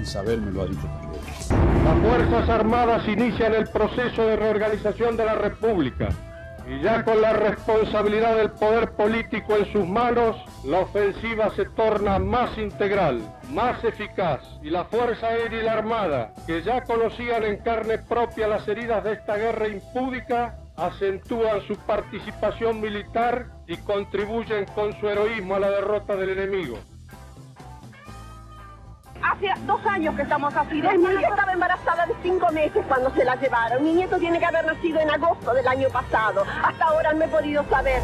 Isabel 0.00 0.42
me 0.42 0.50
lo 0.50 0.62
ha 0.62 0.66
dicho 0.66 0.82
también. 0.82 1.84
Las 1.84 1.98
Fuerzas 2.00 2.48
Armadas 2.48 3.08
inician 3.08 3.54
el 3.54 3.68
proceso 3.68 4.22
de 4.22 4.36
reorganización 4.36 5.16
de 5.16 5.24
la 5.24 5.36
República 5.36 6.08
y 6.66 6.80
ya 6.80 7.04
con 7.04 7.20
la 7.20 7.32
responsabilidad 7.32 8.36
del 8.36 8.50
poder 8.50 8.92
político 8.92 9.56
en 9.56 9.70
sus 9.72 9.86
manos, 9.86 10.36
la 10.64 10.80
ofensiva 10.80 11.50
se 11.54 11.66
torna 11.66 12.18
más 12.18 12.56
integral, 12.56 13.20
más 13.50 13.82
eficaz 13.84 14.40
y 14.62 14.70
la 14.70 14.84
Fuerza 14.84 15.28
Aérea 15.28 15.60
y 15.60 15.64
la 15.64 15.72
Armada, 15.74 16.32
que 16.46 16.62
ya 16.62 16.82
conocían 16.84 17.44
en 17.44 17.58
carne 17.58 17.98
propia 17.98 18.48
las 18.48 18.66
heridas 18.66 19.04
de 19.04 19.12
esta 19.12 19.36
guerra 19.36 19.68
impúdica, 19.68 20.58
acentúan 20.76 21.60
su 21.66 21.76
participación 21.76 22.80
militar 22.80 23.46
y 23.66 23.76
contribuyen 23.78 24.64
con 24.74 24.98
su 24.98 25.08
heroísmo 25.08 25.56
a 25.56 25.60
la 25.60 25.70
derrota 25.70 26.16
del 26.16 26.30
enemigo. 26.30 26.78
Hace 29.24 29.48
dos 29.66 29.80
años 29.86 30.14
que 30.14 30.22
estamos 30.22 30.54
así. 30.54 30.82
Mi 30.82 31.12
hija 31.14 31.28
estaba 31.28 31.52
embarazada 31.52 32.04
de 32.06 32.14
cinco 32.22 32.52
meses 32.52 32.84
cuando 32.86 33.10
se 33.14 33.24
la 33.24 33.36
llevaron. 33.36 33.82
Mi 33.82 33.94
nieto 33.94 34.18
tiene 34.18 34.38
que 34.38 34.44
haber 34.44 34.66
nacido 34.66 35.00
en 35.00 35.10
agosto 35.10 35.54
del 35.54 35.66
año 35.66 35.88
pasado. 35.88 36.44
Hasta 36.62 36.84
ahora 36.84 37.12
no 37.14 37.24
he 37.24 37.28
podido 37.28 37.64
saber. 37.70 38.02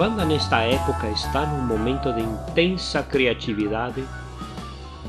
Banda 0.00 0.24
nesta 0.24 0.62
época 0.62 1.10
está 1.10 1.44
num 1.44 1.66
momento 1.66 2.10
de 2.10 2.22
intensa 2.22 3.02
criatividade 3.02 4.02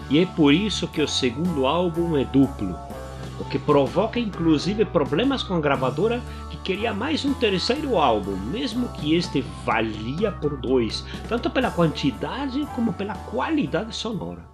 e 0.09 0.19
é 0.19 0.25
por 0.25 0.53
isso 0.53 0.85
que 0.85 1.01
o 1.01 1.07
segundo 1.07 1.65
álbum 1.65 2.17
é 2.17 2.25
duplo, 2.25 2.77
o 3.39 3.45
que 3.45 3.57
provoca 3.57 4.19
inclusive 4.19 4.83
problemas 4.83 5.43
com 5.43 5.53
a 5.53 5.61
gravadora 5.61 6.21
que 6.49 6.57
queria 6.57 6.93
mais 6.93 7.23
um 7.23 7.33
terceiro 7.33 7.97
álbum, 7.97 8.35
mesmo 8.35 8.89
que 8.89 9.15
este 9.15 9.39
valia 9.63 10.29
por 10.29 10.57
dois, 10.57 11.05
tanto 11.29 11.49
pela 11.49 11.71
quantidade 11.71 12.67
como 12.75 12.91
pela 12.91 13.15
qualidade 13.15 13.95
sonora. 13.95 14.45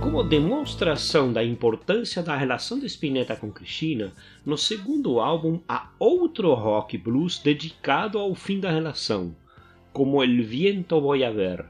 Como 0.00 0.24
demonstração 0.24 1.32
da 1.32 1.44
importância 1.44 2.20
da 2.24 2.34
relação 2.34 2.80
de 2.80 2.86
Spinetta 2.86 3.36
com 3.36 3.52
Cristina, 3.52 4.12
no 4.44 4.58
segundo 4.58 5.20
álbum 5.20 5.60
há 5.68 5.90
outro 5.96 6.52
rock 6.54 6.98
blues 6.98 7.38
dedicado 7.38 8.18
ao 8.18 8.34
fim 8.34 8.58
da 8.58 8.72
relação, 8.72 9.36
como 9.92 10.24
El 10.24 10.42
Viento 10.42 11.00
Voy 11.00 11.22
a 11.22 11.30
Ver. 11.30 11.66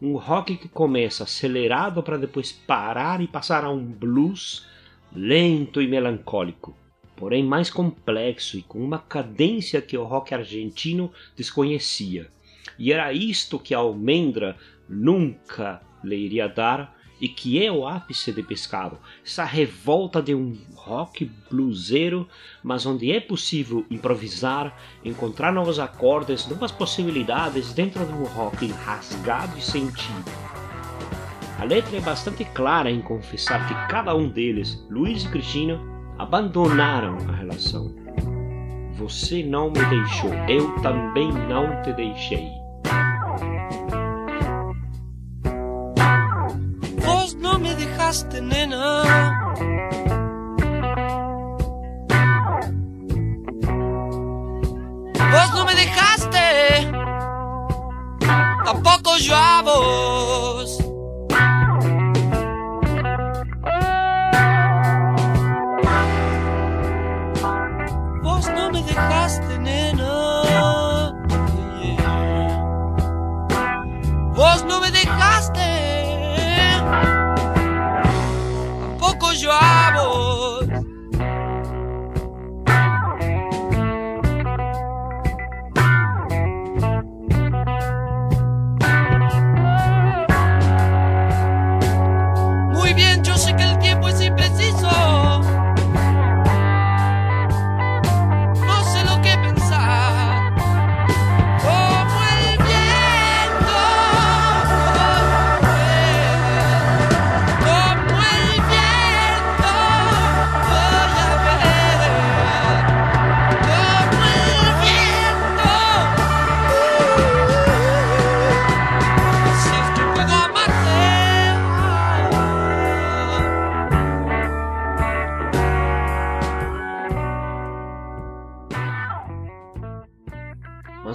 Um 0.00 0.16
rock 0.16 0.56
que 0.56 0.70
começa 0.70 1.24
acelerado 1.24 2.02
para 2.02 2.16
depois 2.16 2.50
parar 2.50 3.20
e 3.20 3.26
passar 3.26 3.62
a 3.62 3.70
um 3.70 3.84
blues 3.84 4.66
lento 5.14 5.82
e 5.82 5.86
melancólico, 5.86 6.74
porém 7.14 7.44
mais 7.44 7.68
complexo 7.68 8.56
e 8.56 8.62
com 8.62 8.78
uma 8.78 9.00
cadência 9.00 9.82
que 9.82 9.98
o 9.98 10.04
rock 10.04 10.34
argentino 10.34 11.12
desconhecia. 11.36 12.34
E 12.78 12.92
era 12.92 13.12
isto 13.12 13.58
que 13.58 13.74
a 13.74 13.78
almendra 13.78 14.56
nunca 14.88 15.80
lhe 16.02 16.16
iria 16.16 16.48
dar 16.48 16.96
e 17.20 17.28
que 17.28 17.64
é 17.64 17.72
o 17.72 17.86
ápice 17.86 18.32
de 18.32 18.42
Pescado, 18.42 18.98
essa 19.24 19.44
revolta 19.44 20.20
de 20.20 20.34
um 20.34 20.56
rock 20.74 21.30
bluseiro, 21.50 22.28
mas 22.62 22.84
onde 22.84 23.10
é 23.10 23.20
possível 23.20 23.86
improvisar, 23.90 24.76
encontrar 25.04 25.52
novos 25.52 25.78
acordes, 25.78 26.46
novas 26.46 26.70
possibilidades 26.70 27.72
dentro 27.72 28.04
de 28.04 28.12
um 28.12 28.24
rock 28.24 28.66
rasgado 28.66 29.56
e 29.56 29.62
sentido. 29.62 30.30
A 31.58 31.64
letra 31.64 31.96
é 31.96 32.00
bastante 32.00 32.44
clara 32.44 32.90
em 32.90 33.00
confessar 33.00 33.66
que 33.66 33.90
cada 33.90 34.14
um 34.14 34.28
deles, 34.28 34.84
Luiz 34.90 35.24
e 35.24 35.28
Cristina, 35.30 35.80
abandonaram 36.18 37.16
a 37.30 37.32
relação. 37.32 37.94
Você 38.92 39.42
não 39.42 39.70
me 39.70 39.84
deixou, 39.86 40.32
eu 40.48 40.74
também 40.82 41.32
não 41.32 41.82
te 41.82 41.92
deixei. 41.94 42.65
Me 48.24 48.65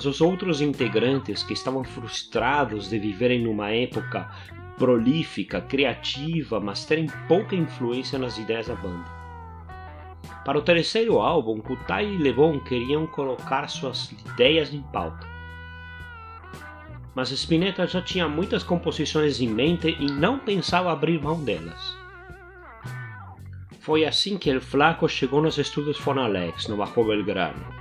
Mas 0.02 0.08
os 0.08 0.20
outros 0.20 0.62
integrantes 0.62 1.44
que 1.44 1.54
estavam 1.54 1.84
frustrados 1.84 2.90
de 2.90 2.98
viverem 2.98 3.44
numa 3.44 3.70
época 3.70 4.32
prolífica, 4.76 5.62
criativa, 5.62 6.60
mas 6.60 6.86
terem 6.86 7.06
pouca 7.28 7.56
influência 7.56 8.18
nas 8.18 8.36
ideias 8.40 8.66
da 8.66 8.74
banda. 8.74 9.06
Para 10.44 10.58
o 10.58 10.62
terceiro 10.64 11.20
álbum, 11.20 11.60
Kutai 11.60 12.08
e 12.08 12.18
Levon 12.18 12.60
queriam 12.62 13.06
colocar 13.06 13.68
suas 13.68 14.12
ideias 14.12 14.74
em 14.74 14.82
pauta. 14.82 15.28
Mas 17.14 17.30
Spinetta 17.30 17.86
já 17.86 18.02
tinha 18.02 18.28
muitas 18.28 18.64
composições 18.64 19.40
em 19.40 19.50
mente 19.50 19.96
e 20.00 20.12
não 20.12 20.40
pensava 20.40 20.92
abrir 20.92 21.22
mão 21.22 21.44
delas. 21.44 21.96
Foi 23.82 24.04
assim 24.04 24.36
que 24.36 24.50
El 24.50 24.62
Flaco 24.62 25.08
chegou 25.08 25.44
nos 25.44 25.60
estúdios 25.60 26.00
Fonalex, 26.00 26.68
no 26.68 26.78
Bajo 26.78 27.04
Belgrano. 27.04 27.81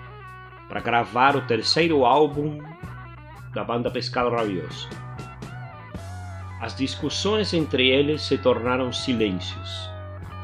Para 0.71 0.81
gravar 0.81 1.35
o 1.35 1.41
terceiro 1.43 2.05
álbum 2.05 2.61
da 3.53 3.65
banda 3.65 3.91
Pescado 3.91 4.31
Rabioso. 4.31 4.89
As 6.61 6.77
discussões 6.77 7.53
entre 7.53 7.89
eles 7.89 8.23
se 8.23 8.39
tornaram 8.39 8.93
silêncios, 8.93 9.91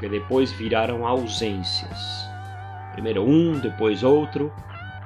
que 0.01 0.09
depois 0.09 0.51
viraram 0.51 1.07
ausências. 1.07 2.27
Primeiro 2.93 3.23
um, 3.23 3.61
depois 3.61 4.03
outro, 4.03 4.53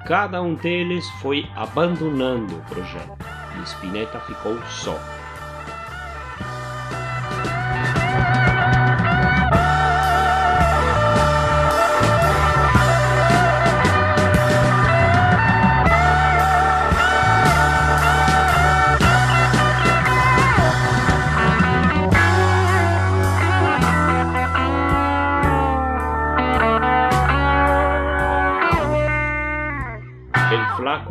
cada 0.06 0.40
um 0.40 0.54
deles 0.54 1.06
foi 1.20 1.46
abandonando 1.54 2.56
o 2.56 2.62
projeto 2.62 3.12
e 3.58 3.62
Spinetta 3.62 4.20
ficou 4.20 4.58
só. 4.68 4.98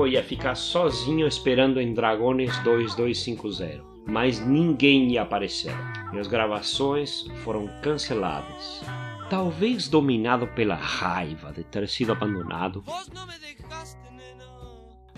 Ia 0.07 0.23
ficar 0.23 0.55
sozinho 0.55 1.27
esperando 1.27 1.79
em 1.79 1.93
Dragones 1.93 2.57
2250, 2.63 3.83
mas 4.07 4.39
ninguém 4.39 5.11
ia 5.11 5.23
aparecer 5.23 5.75
e 6.13 6.17
as 6.17 6.25
gravações 6.25 7.27
foram 7.43 7.67
canceladas. 7.81 8.81
Talvez 9.29 9.87
dominado 9.87 10.47
pela 10.47 10.75
raiva 10.75 11.51
de 11.51 11.63
ter 11.63 11.87
sido 11.87 12.13
abandonado, 12.13 12.83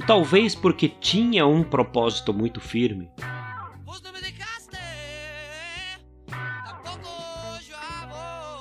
talvez 0.05 0.55
porque 0.55 0.89
tinha 0.89 1.45
um 1.45 1.63
propósito 1.63 2.33
muito 2.33 2.59
firme. 2.59 3.09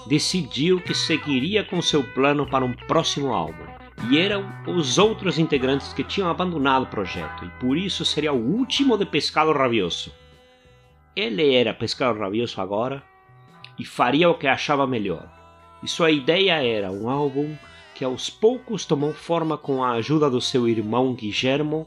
Decidiu 0.06 0.80
que 0.80 0.94
seguiria 0.94 1.64
com 1.64 1.80
seu 1.80 2.04
plano 2.04 2.48
para 2.48 2.64
um 2.64 2.72
próximo 2.72 3.32
álbum 3.32 3.79
e 4.08 4.18
eram 4.18 4.50
os 4.66 4.96
outros 4.98 5.38
integrantes 5.38 5.92
que 5.92 6.02
tinham 6.02 6.30
abandonado 6.30 6.84
o 6.84 6.86
projeto, 6.86 7.44
e 7.44 7.50
por 7.60 7.76
isso 7.76 8.04
seria 8.04 8.32
o 8.32 8.56
último 8.56 8.96
de 8.96 9.04
Pescado 9.04 9.52
Rabioso. 9.52 10.12
Ele 11.14 11.54
era 11.54 11.74
Pescado 11.74 12.18
Rabioso 12.18 12.60
agora 12.60 13.02
e 13.78 13.84
faria 13.84 14.30
o 14.30 14.34
que 14.34 14.46
achava 14.46 14.86
melhor. 14.86 15.28
E 15.82 15.88
sua 15.88 16.10
ideia 16.10 16.62
era 16.62 16.90
um 16.90 17.10
álbum 17.10 17.54
que 17.94 18.04
aos 18.04 18.30
poucos 18.30 18.86
tomou 18.86 19.12
forma 19.12 19.58
com 19.58 19.84
a 19.84 19.92
ajuda 19.92 20.30
do 20.30 20.40
seu 20.40 20.66
irmão 20.66 21.14
Guillermo 21.14 21.86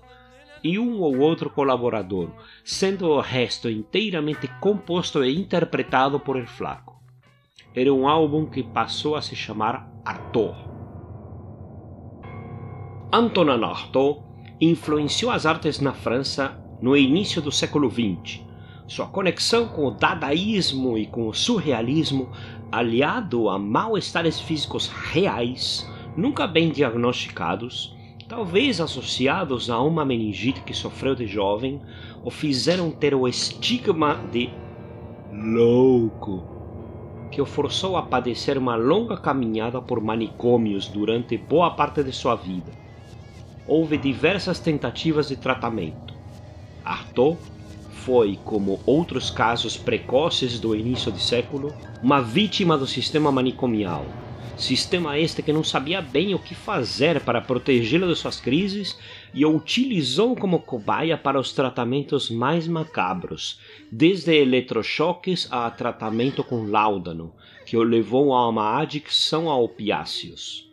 e 0.64 0.78
um 0.78 1.02
ou 1.02 1.18
outro 1.20 1.50
colaborador, 1.50 2.30
sendo 2.64 3.10
o 3.10 3.20
resto 3.20 3.70
inteiramente 3.70 4.48
composto 4.60 5.24
e 5.24 5.36
interpretado 5.36 6.20
por 6.20 6.38
El 6.38 6.48
Flaco. 6.48 7.02
Era 7.76 7.94
um 7.94 8.08
álbum 8.08 8.46
que 8.46 8.62
passou 8.62 9.16
a 9.16 9.22
se 9.22 9.36
chamar 9.36 9.92
Arthur. 10.06 10.73
Antonin 13.16 13.64
Artaud 13.64 14.22
influenciou 14.60 15.30
as 15.30 15.46
artes 15.46 15.80
na 15.80 15.94
França 15.94 16.60
no 16.82 16.98
início 16.98 17.44
do 17.44 17.52
século 17.52 17.88
XX. 17.88 18.42
Sua 18.88 19.06
conexão 19.06 19.68
com 19.68 19.86
o 19.86 19.92
dadaísmo 19.92 20.98
e 20.98 21.06
com 21.06 21.28
o 21.28 21.34
surrealismo, 21.34 22.32
aliado 22.72 23.50
a 23.50 23.60
mal-estares 23.60 24.40
físicos 24.40 24.88
reais, 24.88 25.88
nunca 26.18 26.48
bem 26.48 26.72
diagnosticados, 26.72 27.96
talvez 28.28 28.82
associados 28.82 29.70
a 29.70 29.80
uma 29.80 30.04
meningite 30.04 30.62
que 30.62 30.74
sofreu 30.74 31.14
de 31.14 31.28
jovem, 31.28 31.80
o 32.26 32.32
fizeram 32.32 32.90
ter 32.90 33.14
o 33.14 33.28
estigma 33.28 34.16
de 34.32 34.50
louco, 35.32 36.48
que 37.30 37.40
o 37.40 37.46
forçou 37.46 37.96
a 37.96 38.02
padecer 38.02 38.58
uma 38.58 38.76
longa 38.76 39.18
caminhada 39.18 39.80
por 39.80 40.02
manicômios 40.02 40.88
durante 40.88 41.38
boa 41.38 41.70
parte 41.70 42.04
de 42.04 42.12
sua 42.12 42.34
vida 42.34 42.82
houve 43.68 43.98
diversas 43.98 44.60
tentativas 44.60 45.30
de 45.30 45.36
tratamento. 45.36 46.14
Artaud 46.84 47.38
foi, 47.92 48.38
como 48.44 48.82
outros 48.86 49.32
casos 49.32 49.78
precoces 49.78 50.60
do 50.60 50.76
início 50.76 51.12
do 51.12 51.20
século, 51.20 51.74
uma 52.02 52.22
vítima 52.22 52.78
do 52.78 52.86
sistema 52.86 53.32
manicomial. 53.32 54.06
Sistema 54.58 55.18
este 55.18 55.42
que 55.42 55.52
não 55.52 55.64
sabia 55.64 56.02
bem 56.02 56.36
o 56.36 56.40
que 56.40 56.54
fazer 56.54 57.22
para 57.22 57.42
protegê-lo 57.42 58.08
de 58.08 58.16
suas 58.16 58.40
crises 58.40 58.98
e 59.34 59.44
o 59.46 59.56
utilizou 59.56 60.36
como 60.36 60.60
cobaia 60.60 61.18
para 61.18 61.40
os 61.40 61.54
tratamentos 61.54 62.30
mais 62.30 62.68
macabros, 62.68 63.60
desde 63.92 64.36
eletrochoques 64.36 65.48
a 65.50 65.70
tratamento 65.72 66.44
com 66.44 66.70
láudano, 66.70 67.34
que 67.66 67.76
o 67.76 67.84
levou 67.84 68.34
a 68.34 68.48
uma 68.48 68.80
adicção 68.80 69.50
a 69.50 69.58
opiáceos. 69.58 70.73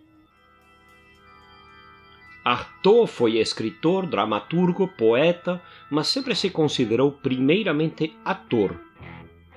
Artaud 2.45 3.07
foi 3.07 3.37
escritor, 3.39 4.07
dramaturgo, 4.07 4.89
poeta, 4.89 5.61
mas 5.91 6.09
sempre 6.09 6.35
se 6.35 6.49
considerou 6.49 7.13
primeiramente 7.13 8.17
ator. 8.25 8.81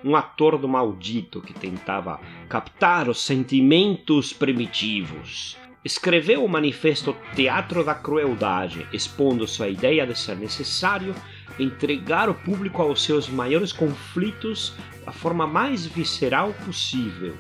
Um 0.04 0.18
ator 0.18 0.58
do 0.58 0.68
maldito 0.68 1.42
que 1.42 1.54
tentava 1.54 2.20
captar 2.50 3.08
os 3.08 3.22
sentimentos 3.22 4.34
primitivos. 4.34 5.58
Escreveu 5.86 6.44
o 6.44 6.50
manifesto 6.50 7.16
Teatro 7.36 7.86
da 7.86 7.96
Crueldade, 7.96 8.86
expondo 8.92 9.48
sua 9.48 9.70
ideia 9.70 10.06
de 10.06 10.18
ser 10.18 10.36
necessário 10.36 11.16
entregar 11.58 12.30
o 12.30 12.34
público 12.34 12.82
aos 12.82 13.02
seus 13.02 13.30
maiores 13.30 13.72
conflitos 13.72 14.74
da 15.06 15.12
forma 15.14 15.48
mais 15.48 15.86
visceral 15.86 16.54
possível, 16.66 17.34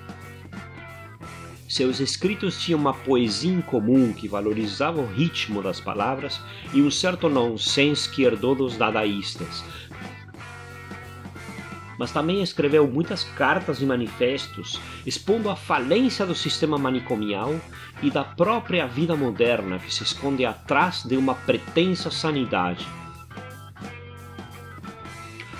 seus 1.73 1.99
escritos 1.99 2.61
tinham 2.61 2.79
uma 2.79 2.93
poesia 2.93 3.51
em 3.51 3.61
comum 3.61 4.13
que 4.13 4.27
valorizava 4.27 5.01
o 5.01 5.07
ritmo 5.07 5.61
das 5.61 5.79
palavras 5.79 6.39
e 6.73 6.81
um 6.81 6.91
certo 6.91 7.27
nonsense 7.27 8.07
que 8.07 8.23
herdou 8.23 8.53
dos 8.53 8.77
dadaístas. 8.77 9.63
Mas 11.97 12.11
também 12.11 12.43
escreveu 12.43 12.87
muitas 12.87 13.23
cartas 13.23 13.81
e 13.81 13.85
manifestos 13.85 14.79
expondo 15.05 15.49
a 15.49 15.55
falência 15.55 16.25
do 16.25 16.35
sistema 16.35 16.77
manicomial 16.77 17.59
e 18.01 18.11
da 18.11 18.23
própria 18.23 18.85
vida 18.85 19.15
moderna 19.15 19.79
que 19.79 19.93
se 19.93 20.03
esconde 20.03 20.45
atrás 20.45 21.03
de 21.03 21.17
uma 21.17 21.33
pretensa 21.33 22.11
sanidade. 22.11 22.85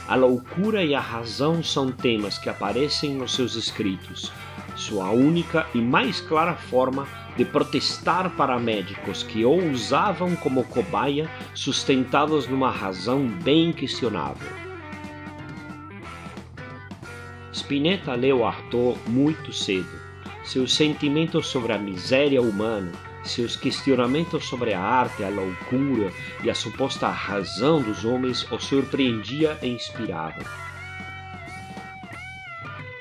A 0.07 0.15
loucura 0.15 0.83
e 0.83 0.93
a 0.93 0.99
razão 0.99 1.63
são 1.63 1.91
temas 1.91 2.37
que 2.37 2.49
aparecem 2.49 3.15
nos 3.15 3.33
seus 3.33 3.55
escritos, 3.55 4.31
sua 4.75 5.09
única 5.11 5.67
e 5.73 5.79
mais 5.79 6.19
clara 6.19 6.55
forma 6.55 7.07
de 7.35 7.45
protestar 7.45 8.29
para 8.31 8.59
médicos 8.59 9.23
que 9.23 9.43
o 9.43 9.71
usavam 9.71 10.35
como 10.35 10.63
cobaia, 10.63 11.29
sustentados 11.53 12.47
numa 12.47 12.69
razão 12.69 13.27
bem 13.27 13.73
questionável. 13.73 14.51
Spinetta 17.51 18.13
leu 18.13 18.45
Artaud 18.45 18.99
muito 19.07 19.51
cedo. 19.53 20.03
Seus 20.43 20.73
sentimentos 20.73 21.47
sobre 21.47 21.71
a 21.71 21.77
miséria 21.77 22.41
humana, 22.41 22.91
seus 23.23 23.55
questionamentos 23.55 24.45
sobre 24.45 24.73
a 24.73 24.81
arte, 24.81 25.23
a 25.23 25.29
loucura 25.29 26.11
e 26.43 26.49
a 26.49 26.55
suposta 26.55 27.07
razão 27.07 27.81
dos 27.81 28.03
homens 28.03 28.45
o 28.51 28.59
surpreendia 28.59 29.57
e 29.61 29.69
inspirava. 29.69 30.43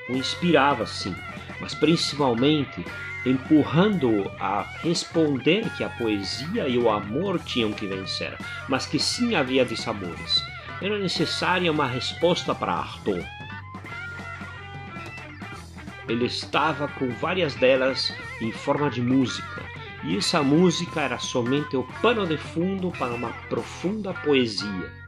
O 0.09 0.13
inspirava, 0.13 0.85
sim, 0.85 1.15
mas 1.63 1.73
principalmente 1.73 2.85
empurrando-o 3.25 4.29
a 4.37 4.63
responder 4.81 5.69
que 5.77 5.83
a 5.83 5.89
poesia 5.89 6.67
e 6.67 6.77
o 6.77 6.89
amor 6.89 7.39
tinham 7.39 7.71
que 7.71 7.87
vencer, 7.87 8.37
mas 8.67 8.85
que 8.85 8.99
sim 8.99 9.33
havia 9.33 9.63
dissabores. 9.63 10.43
Era 10.81 10.99
necessária 10.99 11.71
uma 11.71 11.87
resposta 11.87 12.53
para 12.53 12.73
Arthur. 12.73 13.23
Ele 16.09 16.25
estava 16.25 16.89
com 16.89 17.09
várias 17.11 17.55
delas 17.55 18.13
em 18.41 18.51
forma 18.51 18.89
de 18.89 19.01
música, 19.01 19.63
e 20.03 20.17
essa 20.17 20.43
música 20.43 20.99
era 20.99 21.17
somente 21.17 21.77
o 21.77 21.83
pano 22.01 22.27
de 22.27 22.37
fundo 22.37 22.91
para 22.91 23.13
uma 23.13 23.29
profunda 23.47 24.13
poesia 24.13 25.02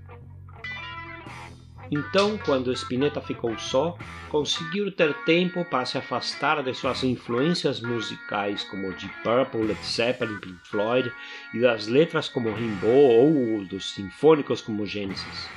então, 1.92 2.38
quando 2.40 2.72
Spinetta 2.74 3.22
ficou 3.22 3.58
só, 3.60 3.98
conseguiu 4.30 4.92
ter 4.92 5.14
tempo 5.24 5.64
para 5.66 5.86
se 5.86 5.98
afastar 5.98 6.64
de 6.64 6.74
suas 6.74 7.04
influências 7.04 7.80
musicais 7.80 8.64
como 8.64 8.92
Deep 8.94 9.14
Purple, 9.24 9.68
Led 9.68 9.86
Zeppelin, 9.86 10.40
Pink 10.40 10.68
Floyd 10.68 11.12
e 11.54 11.60
das 11.60 11.88
letras 11.88 12.28
como 12.28 12.54
Rimbaud 12.54 12.90
ou 12.90 13.66
dos 13.66 13.94
sinfônicos 13.94 14.62
como 14.62 14.86
Genesis. 14.86 15.50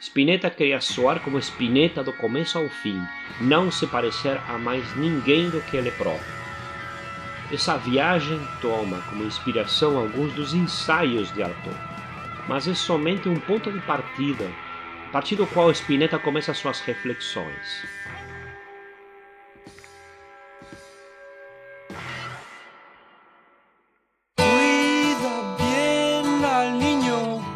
Spinetta 0.00 0.48
queria 0.50 0.80
soar 0.80 1.20
como 1.20 1.38
Spinetta 1.38 2.04
do 2.04 2.12
começo 2.12 2.58
ao 2.58 2.68
fim, 2.68 3.00
não 3.40 3.72
se 3.72 3.86
parecer 3.86 4.38
a 4.48 4.56
mais 4.56 4.94
ninguém 4.96 5.50
do 5.50 5.60
que 5.62 5.76
ele 5.76 5.90
próprio. 5.90 6.36
Essa 7.52 7.76
viagem 7.76 8.40
toma 8.60 9.00
como 9.08 9.24
inspiração 9.24 9.98
alguns 9.98 10.32
dos 10.34 10.54
ensaios 10.54 11.32
de 11.32 11.42
Artaud, 11.42 11.95
mas 12.48 12.68
é 12.68 12.74
somente 12.74 13.28
um 13.28 13.38
ponto 13.38 13.70
de 13.70 13.80
partida, 13.80 14.50
a 15.08 15.12
partir 15.12 15.36
do 15.36 15.46
qual 15.46 15.70
Spinetta 15.70 16.18
começa 16.18 16.54
suas 16.54 16.80
reflexões. 16.80 17.84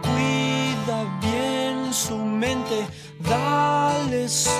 Cuida 0.02 1.04
bien 1.20 1.92
su 1.92 2.16
mente, 2.16 2.86
dale 3.20 4.28
sol 4.28 4.59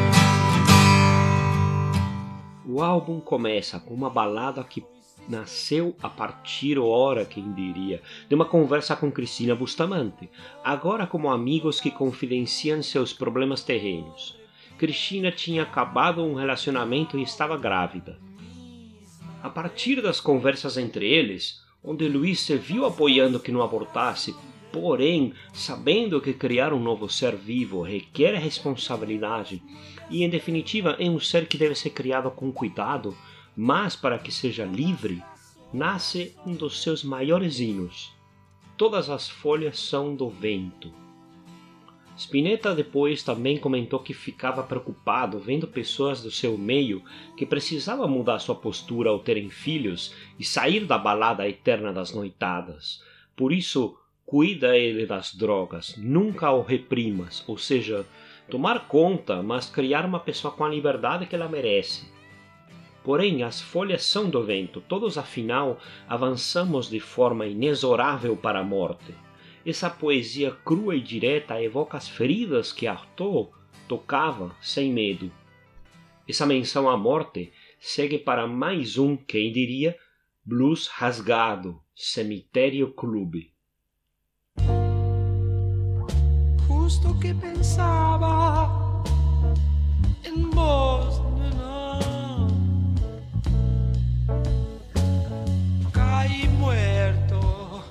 O 2.81 2.83
álbum 2.83 3.19
começa 3.19 3.79
com 3.79 3.93
uma 3.93 4.09
balada 4.09 4.63
que 4.63 4.83
nasceu 5.29 5.95
a 6.01 6.09
partir, 6.09 6.79
ora 6.79 7.23
quem 7.23 7.53
diria, 7.53 8.01
de 8.27 8.33
uma 8.33 8.43
conversa 8.43 8.95
com 8.95 9.11
Cristina 9.11 9.53
Bustamante, 9.53 10.27
agora 10.63 11.05
como 11.05 11.29
amigos 11.29 11.79
que 11.79 11.91
confidenciam 11.91 12.81
seus 12.81 13.13
problemas 13.13 13.63
terrenos. 13.63 14.35
Cristina 14.79 15.31
tinha 15.31 15.61
acabado 15.61 16.23
um 16.23 16.33
relacionamento 16.33 17.19
e 17.19 17.21
estava 17.21 17.55
grávida. 17.55 18.17
A 19.43 19.49
partir 19.51 20.01
das 20.01 20.19
conversas 20.19 20.75
entre 20.75 21.07
eles, 21.07 21.61
onde 21.83 22.07
Luiz 22.07 22.39
se 22.39 22.57
viu 22.57 22.87
apoiando 22.87 23.39
que 23.39 23.51
não 23.51 23.61
abortasse, 23.61 24.35
porém 24.73 25.35
sabendo 25.53 26.19
que 26.19 26.33
criar 26.33 26.73
um 26.73 26.79
novo 26.81 27.07
ser 27.07 27.35
vivo 27.35 27.83
requer 27.83 28.33
responsabilidade 28.39 29.61
e, 30.11 30.23
em 30.23 30.29
definitiva, 30.29 30.95
é 30.99 31.09
um 31.09 31.19
ser 31.19 31.47
que 31.47 31.57
deve 31.57 31.73
ser 31.73 31.91
criado 31.91 32.29
com 32.29 32.51
cuidado, 32.51 33.17
mas 33.55 33.95
para 33.95 34.19
que 34.19 34.31
seja 34.31 34.65
livre, 34.65 35.23
nasce 35.73 36.35
um 36.45 36.53
dos 36.53 36.81
seus 36.81 37.03
maiores 37.03 37.59
hinos. 37.59 38.11
Todas 38.77 39.09
as 39.09 39.29
folhas 39.29 39.79
são 39.79 40.15
do 40.15 40.29
vento. 40.29 40.93
Spinetta 42.17 42.75
depois 42.75 43.23
também 43.23 43.57
comentou 43.57 43.99
que 43.99 44.13
ficava 44.13 44.61
preocupado 44.61 45.39
vendo 45.39 45.67
pessoas 45.67 46.21
do 46.21 46.29
seu 46.29 46.57
meio 46.57 47.01
que 47.37 47.45
precisavam 47.45 48.07
mudar 48.07 48.39
sua 48.39 48.53
postura 48.53 49.09
ao 49.09 49.19
terem 49.19 49.49
filhos 49.49 50.13
e 50.37 50.43
sair 50.43 50.85
da 50.85 50.97
balada 50.97 51.47
eterna 51.47 51.91
das 51.91 52.13
noitadas. 52.13 53.01
Por 53.35 53.51
isso, 53.51 53.97
cuida 54.25 54.77
ele 54.77 55.05
das 55.05 55.33
drogas, 55.33 55.95
nunca 55.97 56.51
o 56.51 56.61
reprimas, 56.61 57.43
ou 57.47 57.57
seja, 57.57 58.05
tomar 58.51 58.87
conta, 58.89 59.41
mas 59.41 59.69
criar 59.69 60.05
uma 60.05 60.19
pessoa 60.19 60.53
com 60.53 60.65
a 60.65 60.69
liberdade 60.69 61.25
que 61.25 61.33
ela 61.33 61.47
merece. 61.47 62.11
Porém, 63.01 63.43
as 63.43 63.61
folhas 63.61 64.03
são 64.03 64.29
do 64.29 64.43
vento, 64.43 64.81
todos 64.81 65.17
afinal 65.17 65.79
avançamos 66.07 66.89
de 66.89 66.99
forma 66.99 67.47
inexorável 67.47 68.35
para 68.35 68.59
a 68.59 68.63
morte. 68.63 69.15
Essa 69.65 69.89
poesia 69.89 70.51
crua 70.65 70.95
e 70.95 70.99
direta 70.99 71.61
evoca 71.63 71.97
as 71.97 72.09
feridas 72.09 72.73
que 72.73 72.85
Artaud 72.85 73.51
tocava 73.87 74.53
sem 74.61 74.91
medo. 74.91 75.31
Essa 76.27 76.45
menção 76.45 76.89
à 76.89 76.97
morte 76.97 77.53
segue 77.79 78.19
para 78.19 78.45
mais 78.47 78.97
um, 78.97 79.15
quem 79.15 79.51
diria, 79.51 79.97
blues 80.45 80.87
rasgado, 80.87 81.81
Cemitério 81.95 82.91
Clube. 82.91 83.50
Justo 86.81 87.15
que 87.19 87.31
pensaba 87.35 89.03
en 90.23 90.49
vos, 90.49 91.21
nena. 91.37 91.99
Caí 95.93 96.47
muerto. 96.57 97.83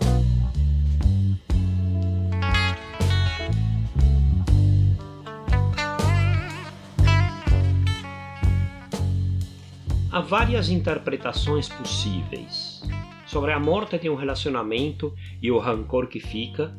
Há 10.10 10.20
várias 10.20 10.68
interpretações 10.68 11.68
possíveis 11.68 12.82
sobre 13.24 13.52
a 13.52 13.60
morte 13.60 14.00
de 14.00 14.10
um 14.10 14.16
relacionamento 14.16 15.14
e 15.40 15.48
o 15.52 15.60
rancor 15.60 16.08
que 16.08 16.18
fica, 16.18 16.76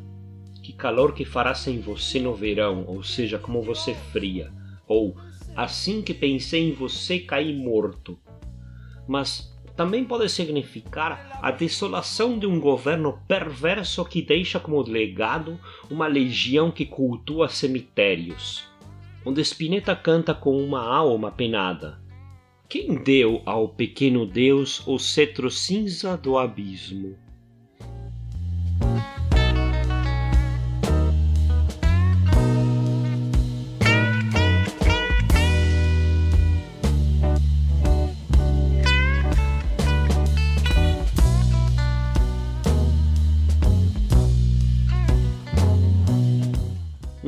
que 0.62 0.72
calor 0.72 1.12
que 1.12 1.24
fará 1.24 1.54
sem 1.54 1.80
você 1.80 2.20
no 2.20 2.34
verão, 2.34 2.84
ou 2.86 3.02
seja, 3.02 3.38
como 3.38 3.60
você 3.62 3.94
fria, 3.94 4.52
ou 4.86 5.16
assim 5.56 6.00
que 6.00 6.14
pensei 6.14 6.68
em 6.68 6.72
você 6.72 7.18
caí 7.18 7.52
morto. 7.52 8.18
Mas 9.08 9.52
também 9.76 10.04
pode 10.04 10.28
significar 10.28 11.40
a 11.42 11.50
desolação 11.50 12.38
de 12.38 12.46
um 12.46 12.60
governo 12.60 13.18
perverso 13.26 14.04
que 14.04 14.22
deixa 14.22 14.60
como 14.60 14.80
legado 14.82 15.58
uma 15.90 16.06
legião 16.06 16.70
que 16.70 16.86
cultua 16.86 17.48
cemitérios, 17.48 18.64
onde 19.24 19.40
Spinetta 19.40 19.96
canta 19.96 20.34
com 20.34 20.56
uma 20.62 20.86
alma 20.86 21.30
penada. 21.30 22.00
Quem 22.68 22.94
deu 23.02 23.42
ao 23.44 23.68
pequeno 23.68 24.24
Deus 24.24 24.86
o 24.86 24.98
cetro 24.98 25.50
cinza 25.50 26.16
do 26.16 26.38
abismo? 26.38 27.18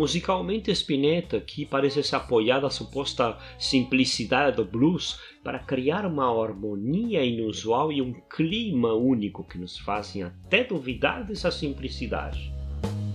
Musicalmente, 0.05 0.71
Spinetta, 0.71 1.41
que 1.41 1.65
parece 1.65 2.03
se 2.03 2.15
apoiar 2.15 2.61
da 2.61 2.69
suposta 2.69 3.39
simplicidade 3.59 4.59
do 4.59 4.63
blues 4.63 5.19
para 5.43 5.59
criar 5.59 6.05
uma 6.05 6.27
harmonia 6.27 7.25
inusual 7.25 7.91
e 7.91 8.03
um 8.03 8.13
clima 8.13 8.93
único 8.93 9.43
que 9.43 9.57
nos 9.57 9.79
fazem 9.79 10.23
até 10.23 10.63
duvidar 10.63 11.25
dessa 11.25 11.51
simplicidade. 11.51 12.53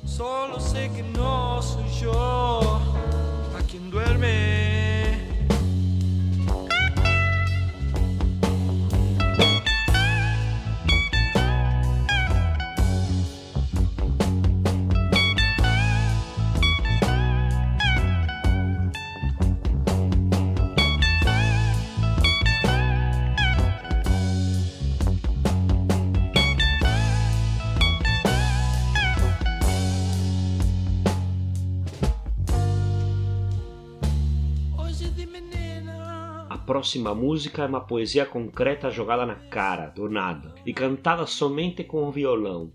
Sé 0.04 0.90
que 0.90 1.04
a 3.56 3.62
quien 3.68 3.92
duerme. 3.92 4.89
Próxima 36.80 37.14
música 37.14 37.64
é 37.64 37.66
uma 37.66 37.82
poesia 37.82 38.26
concreta 38.26 38.90
jogada 38.90 39.26
na 39.26 39.36
cara, 39.36 39.88
do 39.88 40.08
nada, 40.08 40.56
e 40.66 40.74
cantada 40.74 41.26
somente 41.26 41.84
com 41.84 42.08
o 42.08 42.12
violão. 42.12 42.72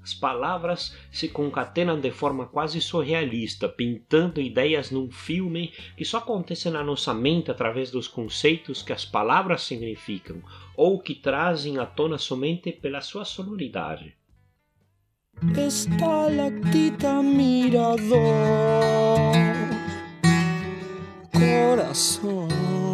As 0.00 0.14
palavras 0.14 0.96
se 1.10 1.28
concatenam 1.28 1.98
de 1.98 2.12
forma 2.12 2.46
quase 2.46 2.80
surrealista, 2.80 3.68
pintando 3.68 4.40
ideias 4.40 4.92
num 4.92 5.10
filme 5.10 5.72
que 5.96 6.04
só 6.04 6.18
acontece 6.18 6.70
na 6.70 6.84
nossa 6.84 7.12
mente 7.12 7.50
através 7.50 7.90
dos 7.90 8.06
conceitos 8.06 8.82
que 8.82 8.92
as 8.92 9.04
palavras 9.04 9.62
significam, 9.62 10.40
ou 10.76 11.00
que 11.00 11.16
trazem 11.16 11.78
à 11.78 11.86
tona 11.86 12.18
somente 12.18 12.70
pela 12.70 13.00
sua 13.00 13.24
sonoridade. 13.24 14.14
estalactita 15.56 17.20
mirador, 17.20 18.20
corazón, 21.32 22.89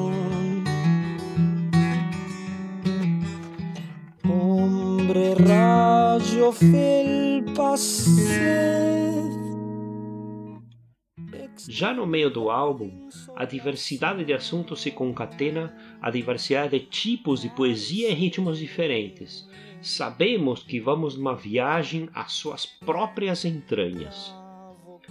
felpa 6.52 7.76
sed. 7.76 9.36
Já 11.68 11.92
no 11.92 12.06
meio 12.06 12.30
do 12.30 12.48
álbum, 12.50 13.08
a 13.34 13.44
diversidade 13.44 14.24
de 14.24 14.32
assuntos 14.32 14.80
se 14.80 14.90
concatena 14.90 15.76
à 16.00 16.10
diversidade 16.10 16.78
de 16.78 16.86
tipos 16.86 17.42
de 17.42 17.48
poesia 17.50 18.08
e 18.08 18.14
ritmos 18.14 18.58
diferentes. 18.58 19.48
Sabemos 19.82 20.62
que 20.62 20.80
vamos 20.80 21.16
numa 21.16 21.34
viagem 21.34 22.08
às 22.14 22.32
suas 22.32 22.64
próprias 22.64 23.44
entranhas. 23.44 24.34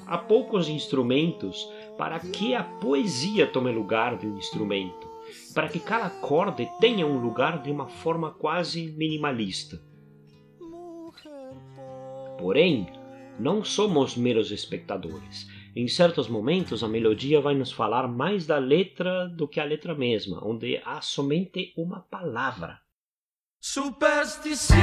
Há 0.07 0.17
poucos 0.17 0.67
instrumentos 0.67 1.67
para 1.97 2.19
que 2.19 2.55
a 2.55 2.63
poesia 2.63 3.47
tome 3.47 3.71
lugar 3.71 4.17
de 4.17 4.25
um 4.25 4.37
instrumento, 4.37 5.07
para 5.53 5.67
que 5.67 5.79
cada 5.79 6.07
acorde 6.07 6.67
tenha 6.79 7.05
um 7.05 7.19
lugar 7.19 7.61
de 7.61 7.71
uma 7.71 7.87
forma 7.87 8.31
quase 8.31 8.91
minimalista. 8.97 9.84
Porém, 12.37 12.87
não 13.39 13.63
somos 13.63 14.15
meros 14.15 14.51
espectadores. 14.51 15.47
Em 15.75 15.87
certos 15.87 16.27
momentos, 16.29 16.83
a 16.83 16.87
melodia 16.87 17.41
vai 17.41 17.53
nos 17.53 17.71
falar 17.71 18.07
mais 18.07 18.45
da 18.45 18.57
letra 18.57 19.27
do 19.27 19.47
que 19.47 19.59
a 19.59 19.65
letra 19.65 19.93
mesma, 19.93 20.39
onde 20.45 20.81
há 20.85 21.01
somente 21.01 21.73
uma 21.75 21.99
palavra. 21.99 22.79
Superstición. 23.59 24.75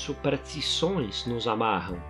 Superstições 0.00 1.26
nos 1.26 1.46
amarram, 1.46 2.02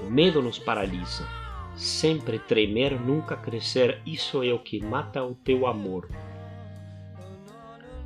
o 0.00 0.08
medo 0.08 0.40
nos 0.40 0.56
paralisa. 0.56 1.26
Sempre 1.74 2.38
tremer, 2.38 2.92
nunca 2.92 3.36
crescer, 3.36 4.00
isso 4.06 4.40
é 4.40 4.52
o 4.52 4.60
que 4.60 4.80
mata 4.80 5.20
o 5.20 5.34
teu 5.34 5.66
amor. 5.66 6.08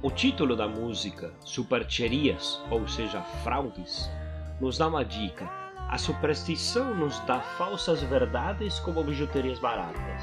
O 0.02 0.10
título 0.10 0.56
da 0.56 0.66
música, 0.66 1.30
Supercherias, 1.40 2.58
ou 2.70 2.88
seja, 2.88 3.20
fraudes, 3.44 4.10
nos 4.62 4.78
dá 4.78 4.88
uma 4.88 5.04
dica. 5.04 5.44
A 5.90 5.98
superstição 5.98 6.94
nos 6.94 7.20
dá 7.26 7.40
falsas 7.40 8.02
verdades 8.02 8.80
como 8.80 9.04
bijuterias 9.04 9.58
baratas. 9.58 10.22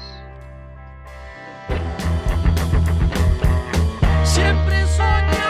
Siempre 4.24 4.84
soñar, 4.88 5.43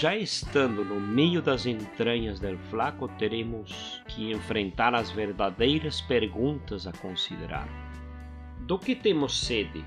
Já 0.00 0.16
estando 0.16 0.82
no 0.82 0.98
meio 0.98 1.42
das 1.42 1.66
entranhas 1.66 2.40
del 2.40 2.56
flaco, 2.56 3.06
teremos 3.18 4.02
que 4.08 4.32
enfrentar 4.32 4.94
as 4.94 5.10
verdadeiras 5.10 6.00
perguntas 6.00 6.86
a 6.86 6.92
considerar. 6.92 7.68
Do 8.60 8.78
que 8.78 8.96
temos 8.96 9.38
sede? 9.40 9.84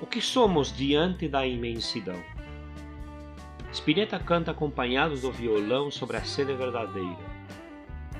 O 0.00 0.06
que 0.06 0.20
somos 0.20 0.72
diante 0.72 1.28
da 1.28 1.44
imensidão? 1.44 2.22
Spinetta 3.72 4.18
canta 4.18 4.50
acompanhado 4.50 5.16
do 5.16 5.30
violão 5.30 5.90
sobre 5.90 6.16
a 6.16 6.24
sede 6.24 6.52
verdadeira, 6.54 7.18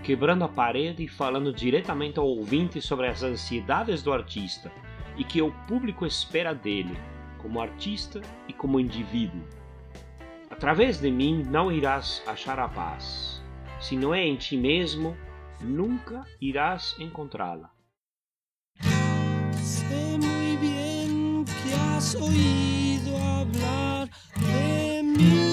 quebrando 0.02 0.44
a 0.44 0.48
parede 0.48 1.04
e 1.04 1.08
falando 1.08 1.52
diretamente 1.52 2.18
ao 2.18 2.26
ouvinte 2.26 2.80
sobre 2.80 3.08
as 3.08 3.22
ansiedades 3.22 4.02
do 4.02 4.12
artista 4.12 4.70
e 5.16 5.24
que 5.24 5.42
o 5.42 5.52
público 5.66 6.06
espera 6.06 6.54
dele, 6.54 6.96
como 7.38 7.60
artista 7.60 8.20
e 8.46 8.52
como 8.52 8.78
indivíduo. 8.78 9.42
Através 10.48 11.00
de 11.00 11.10
mim 11.10 11.42
não 11.42 11.72
irás 11.72 12.22
achar 12.26 12.58
a 12.60 12.68
paz. 12.68 13.42
Se 13.80 13.96
não 13.96 14.14
é 14.14 14.24
em 14.24 14.36
ti 14.36 14.56
mesmo, 14.56 15.16
nunca 15.60 16.24
irás 16.40 16.94
encontrá-la. 16.98 17.70
Sé 19.62 20.18
muy 20.18 20.56
bien 20.56 21.44
que 21.44 21.74
has 21.74 22.14
oído 22.14 23.16
hablar 23.16 24.08
de 24.36 24.79
Thank 25.20 25.34
you. 25.34 25.49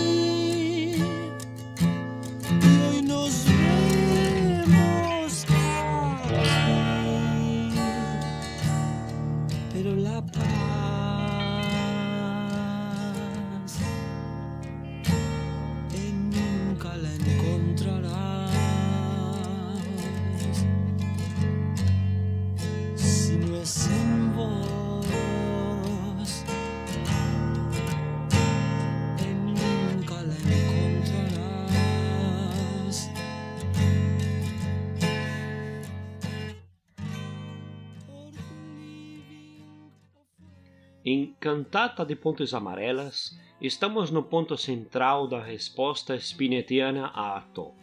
Cantata 41.67 42.05
de 42.05 42.15
Pontes 42.15 42.53
Amarelas, 42.53 43.37
estamos 43.59 44.09
no 44.09 44.23
ponto 44.23 44.55
central 44.55 45.27
da 45.27 45.43
resposta 45.43 46.15
spinettiana 46.15 47.07
a 47.07 47.35
Artaud. 47.35 47.73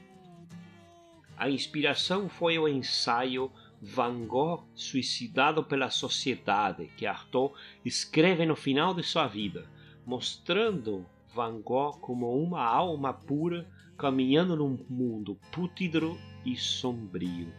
A 1.36 1.50
inspiração 1.50 2.26
foi 2.30 2.58
o 2.58 2.66
ensaio 2.66 3.52
Van 3.82 4.26
Gogh 4.26 4.64
suicidado 4.74 5.62
pela 5.62 5.90
sociedade, 5.90 6.90
que 6.96 7.04
Artaud 7.04 7.52
escreve 7.84 8.46
no 8.46 8.56
final 8.56 8.94
de 8.94 9.02
sua 9.02 9.26
vida, 9.26 9.68
mostrando 10.06 11.04
Van 11.34 11.60
Gogh 11.60 11.98
como 12.00 12.42
uma 12.42 12.64
alma 12.64 13.12
pura 13.12 13.68
caminhando 13.98 14.56
num 14.56 14.78
mundo 14.88 15.38
pútrido 15.52 16.18
e 16.42 16.56
sombrio. 16.56 17.52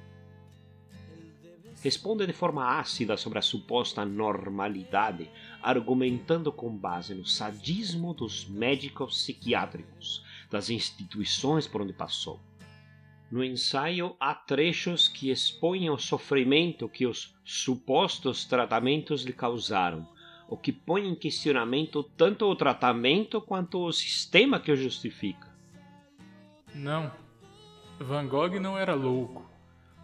Responde 1.84 2.26
de 2.26 2.34
forma 2.34 2.80
ácida 2.80 3.16
sobre 3.16 3.38
a 3.38 3.44
suposta 3.44 4.04
normalidade, 4.04 5.30
argumentando 5.66 6.52
com 6.52 6.70
base 6.70 7.16
no 7.16 7.26
sadismo 7.26 8.14
dos 8.14 8.48
médicos 8.48 9.24
psiquiátricos, 9.24 10.24
das 10.52 10.70
instituições 10.70 11.68
por 11.68 11.82
onde 11.82 11.92
passou. 11.92 12.40
No 13.32 13.44
ensaio 13.44 14.16
há 14.20 14.36
trechos 14.36 15.08
que 15.08 15.32
expõem 15.32 15.90
o 15.90 15.98
sofrimento 15.98 16.88
que 16.88 17.08
os 17.08 17.36
supostos 17.44 18.46
tratamentos 18.46 19.24
lhe 19.24 19.34
causaram, 19.34 20.08
o 20.48 20.56
que 20.56 20.72
põe 20.72 21.08
em 21.08 21.16
questionamento 21.16 22.04
tanto 22.16 22.46
o 22.46 22.56
tratamento 22.56 23.42
quanto 23.42 23.84
o 23.84 23.92
sistema 23.92 24.60
que 24.60 24.72
o 24.72 24.76
justifica. 24.76 25.52
Não, 26.76 27.12
Van 28.00 28.28
Gogh 28.28 28.60
não 28.60 28.78
era 28.78 28.94
louco, 28.94 29.50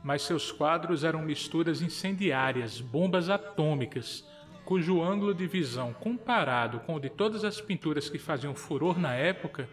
mas 0.03 0.23
seus 0.23 0.51
quadros 0.51 1.03
eram 1.03 1.21
misturas 1.21 1.83
incendiárias, 1.83 2.81
bombas 2.81 3.29
atômicas, 3.29 4.25
cujo 4.71 5.01
ângulo 5.01 5.33
de 5.33 5.45
visão 5.47 5.91
comparado 5.91 6.79
com 6.79 6.95
o 6.95 6.99
de 6.99 7.09
todas 7.09 7.43
as 7.43 7.59
pinturas 7.59 8.09
que 8.09 8.17
faziam 8.17 8.55
furor 8.55 8.97
na 8.97 9.13
época 9.13 9.67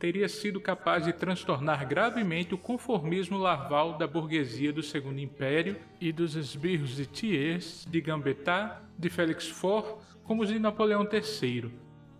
teria 0.00 0.28
sido 0.28 0.60
capaz 0.60 1.04
de 1.04 1.12
transtornar 1.12 1.86
gravemente 1.86 2.52
o 2.52 2.58
conformismo 2.58 3.38
larval 3.38 3.96
da 3.96 4.04
burguesia 4.04 4.72
do 4.72 4.82
Segundo 4.82 5.20
Império 5.20 5.76
e 6.00 6.10
dos 6.10 6.34
esbirros 6.34 6.96
de 6.96 7.06
Thiers, 7.06 7.86
de 7.88 8.00
Gambetta, 8.00 8.82
de 8.98 9.08
Félix 9.08 9.46
Faure, 9.46 9.94
como 10.24 10.42
os 10.42 10.48
de 10.48 10.58
Napoleão 10.58 11.08
III. 11.08 11.70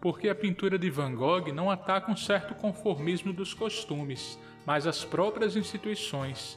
porque 0.01 0.29
a 0.29 0.35
pintura 0.35 0.79
de 0.79 0.89
Van 0.91 1.17
Gogh 1.17 1.53
não 1.53 1.73
ataca 1.73 2.09
um 2.09 2.17
certo 2.17 2.55
conformismo 2.55 3.33
dos 3.33 3.53
costumes, 3.53 4.39
mas 4.65 4.87
as 4.87 5.05
próprias 5.05 5.57
instituições. 5.57 6.57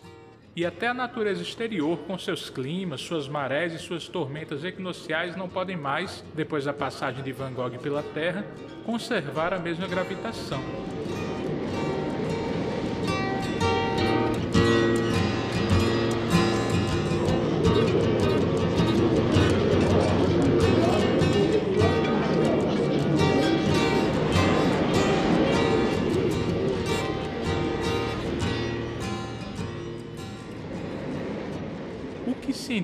E 0.56 0.66
até 0.66 0.88
a 0.88 0.94
natureza 0.94 1.42
exterior, 1.42 1.98
com 2.08 2.18
seus 2.18 2.50
climas, 2.50 3.02
suas 3.02 3.28
marés 3.28 3.74
e 3.74 3.78
suas 3.78 4.08
tormentas 4.08 4.64
equinociais, 4.64 5.36
não 5.36 5.50
podem 5.50 5.76
mais, 5.76 6.24
depois 6.34 6.64
da 6.64 6.72
passagem 6.72 7.22
de 7.22 7.34
Van 7.34 7.52
Gogh 7.52 7.78
pela 7.78 8.02
Terra, 8.02 8.46
conservar 8.86 9.54
a 9.54 9.60
mesma 9.60 9.86
gravitação. 9.86 10.62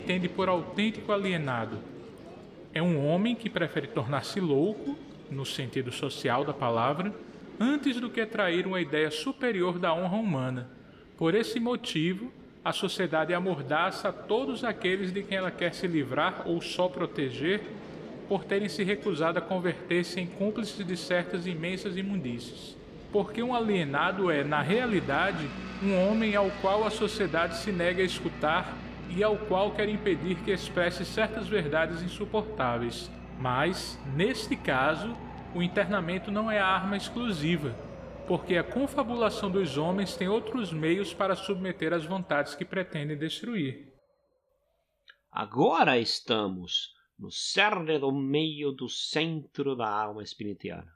Entende 0.01 0.27
por 0.27 0.49
autêntico 0.49 1.11
alienado? 1.11 1.77
É 2.73 2.81
um 2.81 3.05
homem 3.07 3.35
que 3.35 3.49
prefere 3.49 3.85
tornar-se 3.85 4.39
louco, 4.39 4.97
no 5.29 5.45
sentido 5.45 5.91
social 5.91 6.43
da 6.43 6.53
palavra, 6.53 7.13
antes 7.59 7.99
do 7.99 8.09
que 8.09 8.25
trair 8.25 8.65
uma 8.65 8.81
ideia 8.81 9.11
superior 9.11 9.77
da 9.77 9.93
honra 9.93 10.17
humana. 10.17 10.69
Por 11.17 11.35
esse 11.35 11.59
motivo, 11.59 12.31
a 12.65 12.73
sociedade 12.73 13.31
amordaça 13.31 14.11
todos 14.11 14.63
aqueles 14.63 15.13
de 15.13 15.21
quem 15.21 15.37
ela 15.37 15.51
quer 15.51 15.73
se 15.73 15.85
livrar 15.85 16.43
ou 16.47 16.59
só 16.61 16.87
proteger 16.87 17.61
por 18.27 18.43
terem 18.43 18.69
se 18.69 18.83
recusado 18.83 19.37
a 19.37 19.41
converter-se 19.41 20.19
em 20.19 20.25
cúmplices 20.25 20.85
de 20.85 20.97
certas 20.97 21.45
imensas 21.45 21.95
imundícies. 21.95 22.75
Porque 23.11 23.43
um 23.43 23.53
alienado 23.53 24.31
é, 24.31 24.43
na 24.43 24.61
realidade, 24.61 25.47
um 25.83 25.95
homem 26.07 26.35
ao 26.35 26.49
qual 26.61 26.85
a 26.85 26.89
sociedade 26.89 27.57
se 27.57 27.71
nega 27.71 28.01
a 28.01 28.05
escutar 28.05 28.75
e 29.15 29.23
ao 29.23 29.37
qual 29.37 29.71
quer 29.71 29.89
impedir 29.89 30.35
que 30.43 30.51
expresse 30.51 31.05
certas 31.05 31.47
verdades 31.47 32.01
insuportáveis. 32.01 33.11
Mas, 33.39 33.99
neste 34.15 34.55
caso, 34.55 35.15
o 35.53 35.61
internamento 35.61 36.31
não 36.31 36.49
é 36.49 36.59
a 36.59 36.67
arma 36.67 36.95
exclusiva, 36.95 37.75
porque 38.27 38.55
a 38.55 38.63
confabulação 38.63 39.49
dos 39.51 39.77
homens 39.77 40.15
tem 40.15 40.27
outros 40.27 40.71
meios 40.71 41.13
para 41.13 41.35
submeter 41.35 41.93
as 41.93 42.05
vontades 42.05 42.55
que 42.55 42.63
pretendem 42.63 43.17
destruir. 43.17 43.91
Agora 45.31 45.97
estamos 45.97 46.89
no 47.17 47.31
cerne 47.31 47.99
do 47.99 48.11
meio 48.11 48.71
do 48.71 48.89
centro 48.89 49.75
da 49.75 49.89
alma 49.89 50.23
espinetiana. 50.23 50.91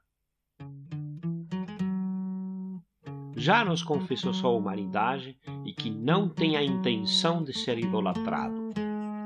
Já 3.35 3.65
nos 3.65 3.83
confessou 3.83 4.33
sua 4.33 4.51
humanidade 4.51 5.37
e 5.65 5.73
que 5.73 5.89
não 5.89 6.29
tem 6.29 6.55
a 6.55 6.63
intenção 6.63 7.43
de 7.43 7.53
ser 7.53 7.77
idolatrado. 7.77 8.73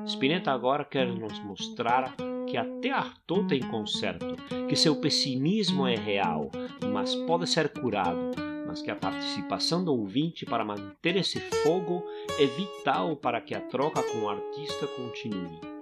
Spinetta 0.08 0.52
agora 0.52 0.84
quer 0.84 1.08
nos 1.08 1.38
mostrar 1.44 2.16
que 2.48 2.58
até 2.58 2.90
Artaud 2.90 3.48
tem 3.48 3.62
conserto, 3.62 4.36
que 4.68 4.76
seu 4.76 4.96
pessimismo 5.00 5.86
é 5.86 5.96
real, 5.96 6.50
mas 6.92 7.14
pode 7.14 7.48
ser 7.48 7.70
curado, 7.70 8.32
mas 8.66 8.82
que 8.82 8.90
a 8.90 8.96
participação 8.96 9.86
do 9.86 9.94
ouvinte 9.94 10.44
para 10.44 10.66
manter 10.66 11.16
esse 11.16 11.40
fogo 11.40 12.04
é 12.40 12.48
vital 12.48 13.16
para 13.16 13.40
que 13.40 13.54
a 13.54 13.62
troca 13.62 14.02
com 14.02 14.24
o 14.24 14.30
artista 14.30 14.88
continue. 14.88 15.79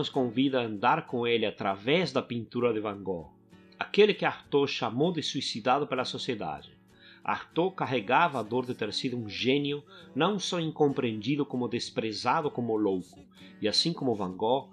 Nos 0.00 0.08
convida 0.08 0.62
a 0.62 0.64
andar 0.64 1.06
com 1.06 1.26
ele 1.26 1.44
através 1.44 2.10
da 2.10 2.22
pintura 2.22 2.72
de 2.72 2.80
Van 2.80 3.02
Gogh, 3.02 3.34
aquele 3.78 4.14
que 4.14 4.24
Artaud 4.24 4.66
chamou 4.66 5.12
de 5.12 5.22
suicidado 5.22 5.86
pela 5.86 6.06
sociedade. 6.06 6.74
Artaud 7.22 7.76
carregava 7.76 8.40
a 8.40 8.42
dor 8.42 8.64
de 8.64 8.74
ter 8.74 8.94
sido 8.94 9.18
um 9.18 9.28
gênio 9.28 9.84
não 10.14 10.38
só 10.38 10.58
incompreendido 10.58 11.44
como 11.44 11.68
desprezado 11.68 12.50
como 12.50 12.78
louco, 12.78 13.22
e 13.60 13.68
assim 13.68 13.92
como 13.92 14.14
Van 14.14 14.32
Gogh, 14.34 14.70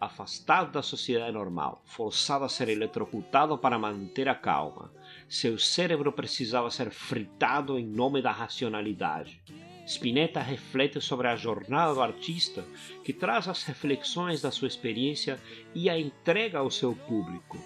afastado 0.00 0.70
da 0.70 0.80
sociedade 0.80 1.32
normal, 1.32 1.82
forçado 1.84 2.44
a 2.44 2.48
ser 2.48 2.68
eletrocutado 2.68 3.58
para 3.58 3.80
manter 3.80 4.28
a 4.28 4.34
calma. 4.36 4.92
Seu 5.28 5.58
cérebro 5.58 6.12
precisava 6.12 6.70
ser 6.70 6.92
fritado 6.92 7.76
em 7.76 7.84
nome 7.84 8.22
da 8.22 8.30
racionalidade. 8.30 9.42
Spinetta 9.88 10.42
reflete 10.42 11.00
sobre 11.00 11.28
a 11.28 11.34
jornada 11.34 11.94
do 11.94 12.02
artista, 12.02 12.62
que 13.02 13.10
traz 13.10 13.48
as 13.48 13.62
reflexões 13.62 14.42
da 14.42 14.50
sua 14.50 14.68
experiência 14.68 15.40
e 15.74 15.88
a 15.88 15.98
entrega 15.98 16.58
ao 16.58 16.70
seu 16.70 16.94
público, 16.94 17.56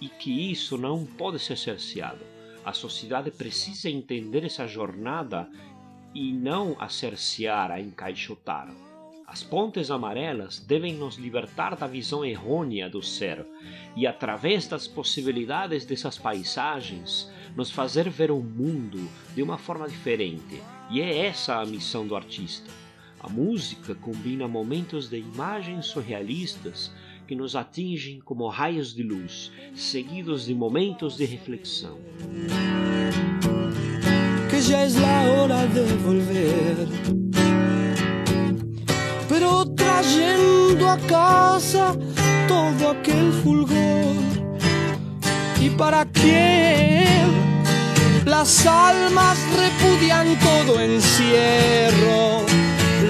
e 0.00 0.08
que 0.08 0.52
isso 0.52 0.78
não 0.78 1.04
pode 1.04 1.40
ser 1.40 1.58
cerceado. 1.58 2.24
A 2.64 2.72
sociedade 2.72 3.32
precisa 3.32 3.90
entender 3.90 4.44
essa 4.44 4.68
jornada 4.68 5.50
e 6.14 6.32
não 6.32 6.76
a 6.78 6.88
cercear, 6.88 7.72
a 7.72 7.80
encaixotar. 7.80 8.72
As 9.26 9.42
pontes 9.42 9.90
amarelas 9.90 10.60
devem 10.60 10.94
nos 10.94 11.16
libertar 11.16 11.74
da 11.74 11.88
visão 11.88 12.24
errônea 12.24 12.88
do 12.88 13.02
ser 13.02 13.44
e, 13.96 14.06
através 14.06 14.68
das 14.68 14.86
possibilidades 14.86 15.84
dessas 15.84 16.16
paisagens, 16.16 17.28
nos 17.58 17.72
fazer 17.72 18.08
ver 18.08 18.30
o 18.30 18.38
mundo 18.38 19.00
de 19.34 19.42
uma 19.42 19.58
forma 19.58 19.88
diferente. 19.88 20.62
E 20.92 21.00
é 21.00 21.26
essa 21.26 21.56
a 21.56 21.66
missão 21.66 22.06
do 22.06 22.14
artista. 22.14 22.70
A 23.18 23.28
música 23.28 23.96
combina 23.96 24.46
momentos 24.46 25.08
de 25.08 25.18
imagens 25.18 25.86
surrealistas 25.86 26.92
que 27.26 27.34
nos 27.34 27.56
atingem 27.56 28.20
como 28.20 28.46
raios 28.46 28.94
de 28.94 29.02
luz, 29.02 29.50
seguidos 29.74 30.46
de 30.46 30.54
momentos 30.54 31.16
de 31.16 31.24
reflexão. 31.24 31.98
que 34.48 34.60
ya 34.62 34.84
es 34.84 34.94
la 34.94 35.22
hora 35.32 35.66
de 35.66 35.82
volver. 36.04 36.88
Pero 39.28 39.64
trayendo 39.74 40.88
a 40.88 40.96
casa 41.08 41.92
todo 42.46 42.90
aquel 42.90 43.32
fulgor. 43.42 44.14
¿Y 45.60 45.70
para 45.70 46.04
qué? 46.06 47.47
Las 48.28 48.66
almas 48.66 49.38
repudian 49.56 50.38
todo 50.40 50.78
encierro. 50.80 52.44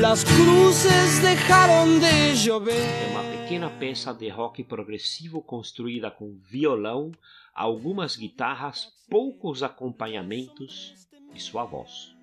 Las 0.00 0.24
cruces 0.24 1.20
dejaron 1.20 1.98
de 1.98 2.30
É 2.30 2.34
llover. 2.34 3.10
uma 3.10 3.24
pequena 3.24 3.68
peça 3.68 4.14
de 4.14 4.28
rock 4.28 4.62
progressivo 4.62 5.42
construída 5.42 6.08
com 6.08 6.38
violão, 6.48 7.10
algumas 7.52 8.16
guitarras, 8.16 8.92
poucos 9.10 9.64
acompanhamentos 9.64 10.94
e 11.34 11.40
sua 11.40 11.64
voz. 11.64 12.14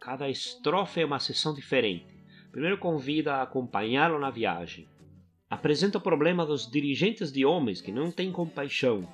Cada 0.00 0.26
estrofe 0.30 1.02
é 1.02 1.04
uma 1.04 1.20
sessão 1.20 1.52
diferente. 1.52 2.06
Primeiro 2.50 2.78
convida 2.78 3.34
a 3.34 3.42
acompanhá-lo 3.42 4.18
na 4.18 4.30
viagem. 4.30 4.88
Apresenta 5.50 5.98
o 5.98 6.00
problema 6.00 6.46
dos 6.46 6.66
dirigentes 6.70 7.30
de 7.30 7.44
homens 7.44 7.82
que 7.82 7.92
não 7.92 8.10
têm 8.10 8.32
compaixão, 8.32 9.06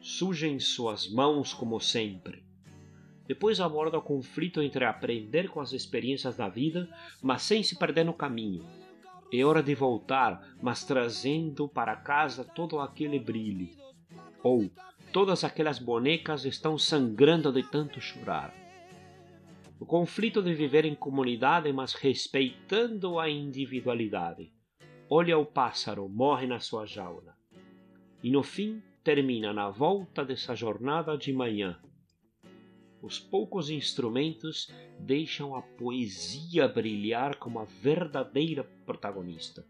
sujem 0.00 0.60
suas 0.60 1.10
mãos 1.10 1.52
como 1.52 1.80
sempre. 1.80 2.48
Depois 3.30 3.60
aborda 3.60 3.96
o 3.96 4.02
conflito 4.02 4.60
entre 4.60 4.84
aprender 4.84 5.48
com 5.50 5.60
as 5.60 5.72
experiências 5.72 6.36
da 6.36 6.48
vida, 6.48 6.88
mas 7.22 7.42
sem 7.42 7.62
se 7.62 7.78
perder 7.78 8.04
no 8.04 8.12
caminho. 8.12 8.66
É 9.32 9.44
hora 9.44 9.62
de 9.62 9.72
voltar, 9.72 10.52
mas 10.60 10.82
trazendo 10.82 11.68
para 11.68 11.94
casa 11.94 12.44
todo 12.44 12.80
aquele 12.80 13.20
brilho. 13.20 13.68
Ou 14.42 14.68
todas 15.12 15.44
aquelas 15.44 15.78
bonecas 15.78 16.44
estão 16.44 16.76
sangrando 16.76 17.52
de 17.52 17.62
tanto 17.62 18.00
chorar. 18.00 18.52
O 19.78 19.86
conflito 19.86 20.42
de 20.42 20.52
viver 20.52 20.84
em 20.84 20.96
comunidade, 20.96 21.72
mas 21.72 21.94
respeitando 21.94 23.20
a 23.20 23.30
individualidade. 23.30 24.52
Olha 25.08 25.38
o 25.38 25.46
pássaro, 25.46 26.08
morre 26.08 26.48
na 26.48 26.58
sua 26.58 26.84
jaula. 26.84 27.36
E 28.24 28.28
no 28.28 28.42
fim 28.42 28.82
termina 29.04 29.52
na 29.52 29.70
volta 29.70 30.24
dessa 30.24 30.56
jornada 30.56 31.16
de 31.16 31.32
manhã. 31.32 31.80
Os 33.02 33.18
poucos 33.18 33.70
instrumentos 33.70 34.70
deixam 34.98 35.54
a 35.54 35.62
poesia 35.62 36.68
brilhar 36.68 37.36
como 37.36 37.58
a 37.58 37.64
verdadeira 37.64 38.64
protagonista. 38.84 39.64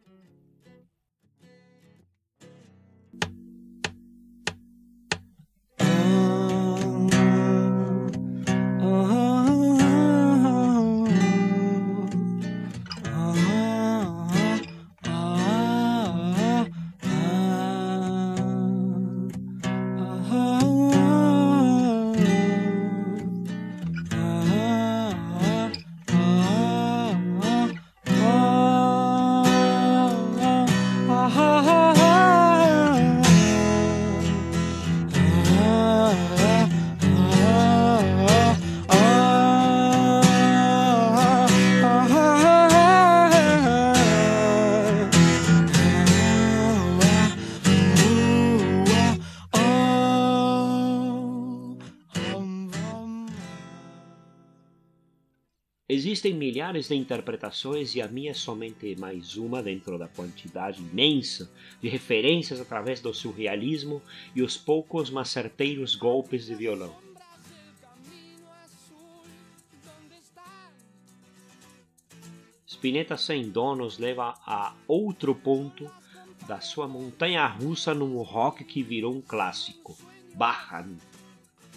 Existem 56.21 56.39
milhares 56.39 56.89
de 56.89 56.95
interpretações 56.95 57.95
e 57.95 58.03
a 58.03 58.07
minha 58.07 58.33
é 58.33 58.35
somente 58.35 58.95
mais 58.97 59.39
uma 59.39 59.63
dentro 59.63 59.97
da 59.97 60.07
quantidade 60.07 60.83
imensa 60.83 61.51
de 61.81 61.89
referências 61.89 62.61
através 62.61 63.01
do 63.01 63.15
surrealismo 63.15 64.03
e 64.37 64.43
os 64.43 64.55
poucos 64.55 65.09
mas 65.09 65.31
certeiros 65.31 65.95
golpes 65.95 66.45
de 66.45 66.55
violão. 66.55 66.95
Spinetta 72.67 73.17
sem 73.17 73.49
donos 73.49 73.97
leva 73.97 74.35
a 74.45 74.75
outro 74.87 75.35
ponto 75.35 75.91
da 76.47 76.61
sua 76.61 76.87
montanha 76.87 77.47
russa 77.47 77.95
num 77.95 78.21
rock 78.21 78.63
que 78.63 78.83
virou 78.83 79.15
um 79.15 79.23
clássico, 79.23 79.97
Bajan. 80.35 80.97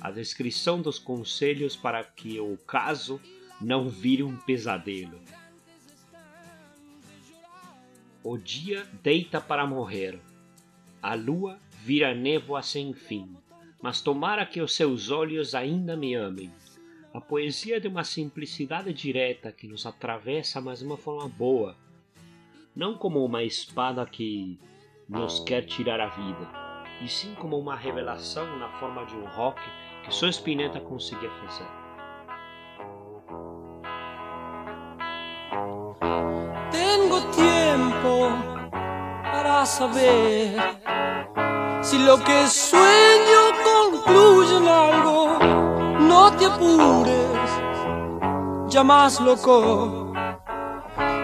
A 0.02 0.12
descrição 0.12 0.82
dos 0.82 1.00
conselhos 1.00 1.78
para 1.78 2.04
que 2.04 2.41
o 2.41 2.58
caso 2.58 3.22
não 3.64 3.88
vire 3.88 4.24
um 4.24 4.36
pesadelo. 4.36 5.20
O 8.24 8.38
dia 8.38 8.86
deita 9.01 9.39
para 9.41 9.66
morrer, 9.66 10.20
a 11.01 11.14
lua 11.16 11.59
vira 11.82 12.14
névoa 12.14 12.61
sem 12.61 12.93
fim, 12.93 13.36
mas 13.82 14.01
tomara 14.01 14.45
que 14.45 14.61
os 14.61 14.76
seus 14.76 15.09
olhos 15.09 15.55
ainda 15.55 15.95
me 15.95 16.14
amem. 16.14 16.51
A 17.14 17.22
poesia 17.22 17.80
de 17.80 17.88
uma 17.88 18.03
simplicidade 18.03 18.93
direta 18.93 19.51
que 19.51 19.68
nos 19.68 19.86
atravessa, 19.86 20.59
mas 20.59 20.80
de 20.80 20.86
uma 20.86 20.97
forma 20.97 21.28
boa, 21.28 21.76
não 22.76 22.97
como 22.97 23.24
uma 23.24 23.43
espada 23.43 24.05
que 24.05 24.59
nos 25.07 25.39
quer 25.41 25.66
tirar 25.66 25.99
a 25.99 26.07
vida, 26.07 26.49
e 27.01 27.07
sim 27.07 27.36
como 27.36 27.59
uma 27.59 27.76
revelação 27.76 28.57
na 28.57 28.70
forma 28.80 29.05
de 29.05 29.16
um 29.16 29.26
rock 29.26 29.61
que 30.03 30.14
só 30.14 30.28
Spinetta 30.28 30.80
conseguia 30.80 31.30
fazer. 31.30 31.83
Tengo 36.72 37.22
tiempo 37.32 38.30
para 39.32 39.66
saber 39.66 40.80
si 41.82 41.97
lo 41.99 42.18
que 42.24 42.47
sueño 42.47 43.41
concluye 43.64 44.58
en 44.58 44.68
algo. 44.68 45.38
No 45.99 46.32
te 46.34 46.45
apures, 46.45 47.49
ya 48.68 48.84
más 48.84 49.20
loco, 49.20 50.12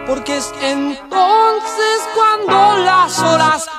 porque 0.08 0.38
es 0.38 0.54
entonces 0.62 2.10
cuando 2.16 2.84
las 2.84 3.20
horas 3.20 3.70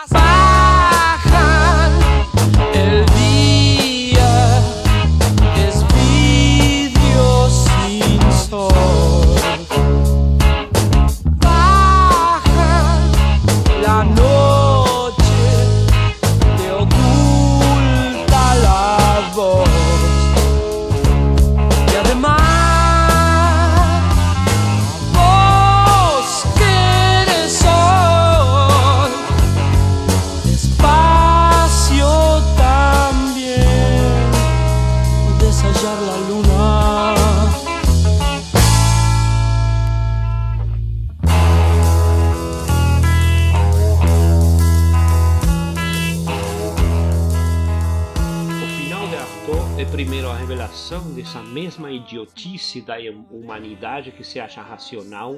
mesma 51.80 51.90
idiotice 51.90 52.82
da 52.82 52.96
humanidade 53.30 54.12
que 54.12 54.22
se 54.22 54.38
acha 54.38 54.60
racional 54.60 55.36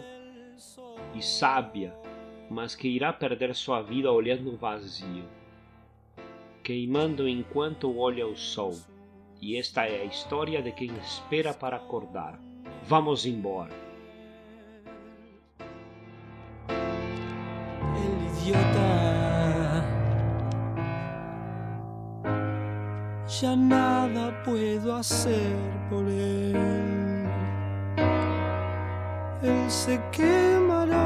e 1.15 1.23
sábia, 1.23 1.95
mas 2.51 2.75
que 2.75 2.89
irá 2.89 3.13
perder 3.13 3.55
sua 3.55 3.81
vida 3.81 4.11
olhando 4.11 4.53
o 4.53 4.57
vazio, 4.57 5.25
queimando 6.65 7.29
enquanto 7.29 7.97
olha 7.97 8.27
o 8.27 8.37
sol. 8.37 8.75
E 9.41 9.57
esta 9.57 9.85
é 9.87 10.03
a 10.03 10.05
história 10.05 10.61
de 10.61 10.73
quem 10.73 10.91
espera 10.99 11.55
para 11.55 11.77
acordar. 11.77 12.39
Vamos 12.85 13.25
embora. 13.25 13.71
el 17.95 18.51
idiota. 18.51 19.02
Ya 23.43 23.57
nada 23.57 24.33
puedo 24.45 24.95
hacer 24.95 25.57
por 25.91 26.05
él. 26.05 27.27
Él 29.43 29.69
se 29.69 30.01
quemará 30.13 31.01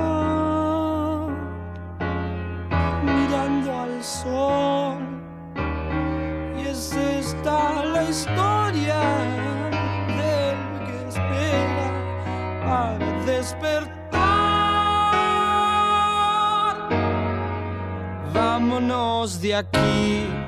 mirando 3.02 3.72
al 3.80 4.04
sol. 4.04 4.98
Y 6.58 6.66
es 6.68 6.92
esta 6.92 7.82
la 7.86 8.04
historia 8.04 9.00
del 10.18 10.58
que 10.84 11.08
espera 11.08 11.88
para 12.66 13.24
despertar. 13.24 13.80
Vámonos 18.34 19.40
de 19.40 19.54
aquí. 19.54 20.45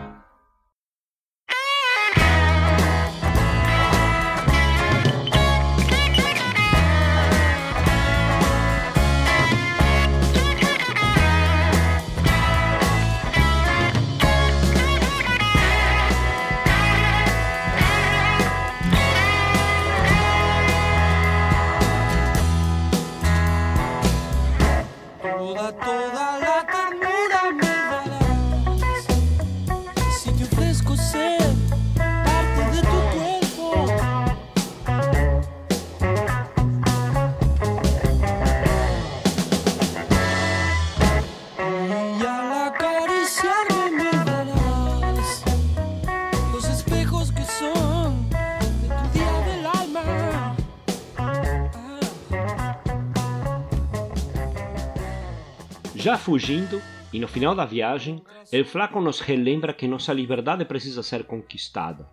Fugindo, 56.18 56.82
e 57.12 57.18
no 57.18 57.26
final 57.26 57.54
da 57.54 57.64
viagem, 57.64 58.22
El 58.52 58.64
Flaco 58.64 59.00
nos 59.00 59.20
relembra 59.20 59.72
que 59.72 59.88
nossa 59.88 60.12
liberdade 60.12 60.64
precisa 60.64 61.02
ser 61.02 61.24
conquistada. 61.24 62.06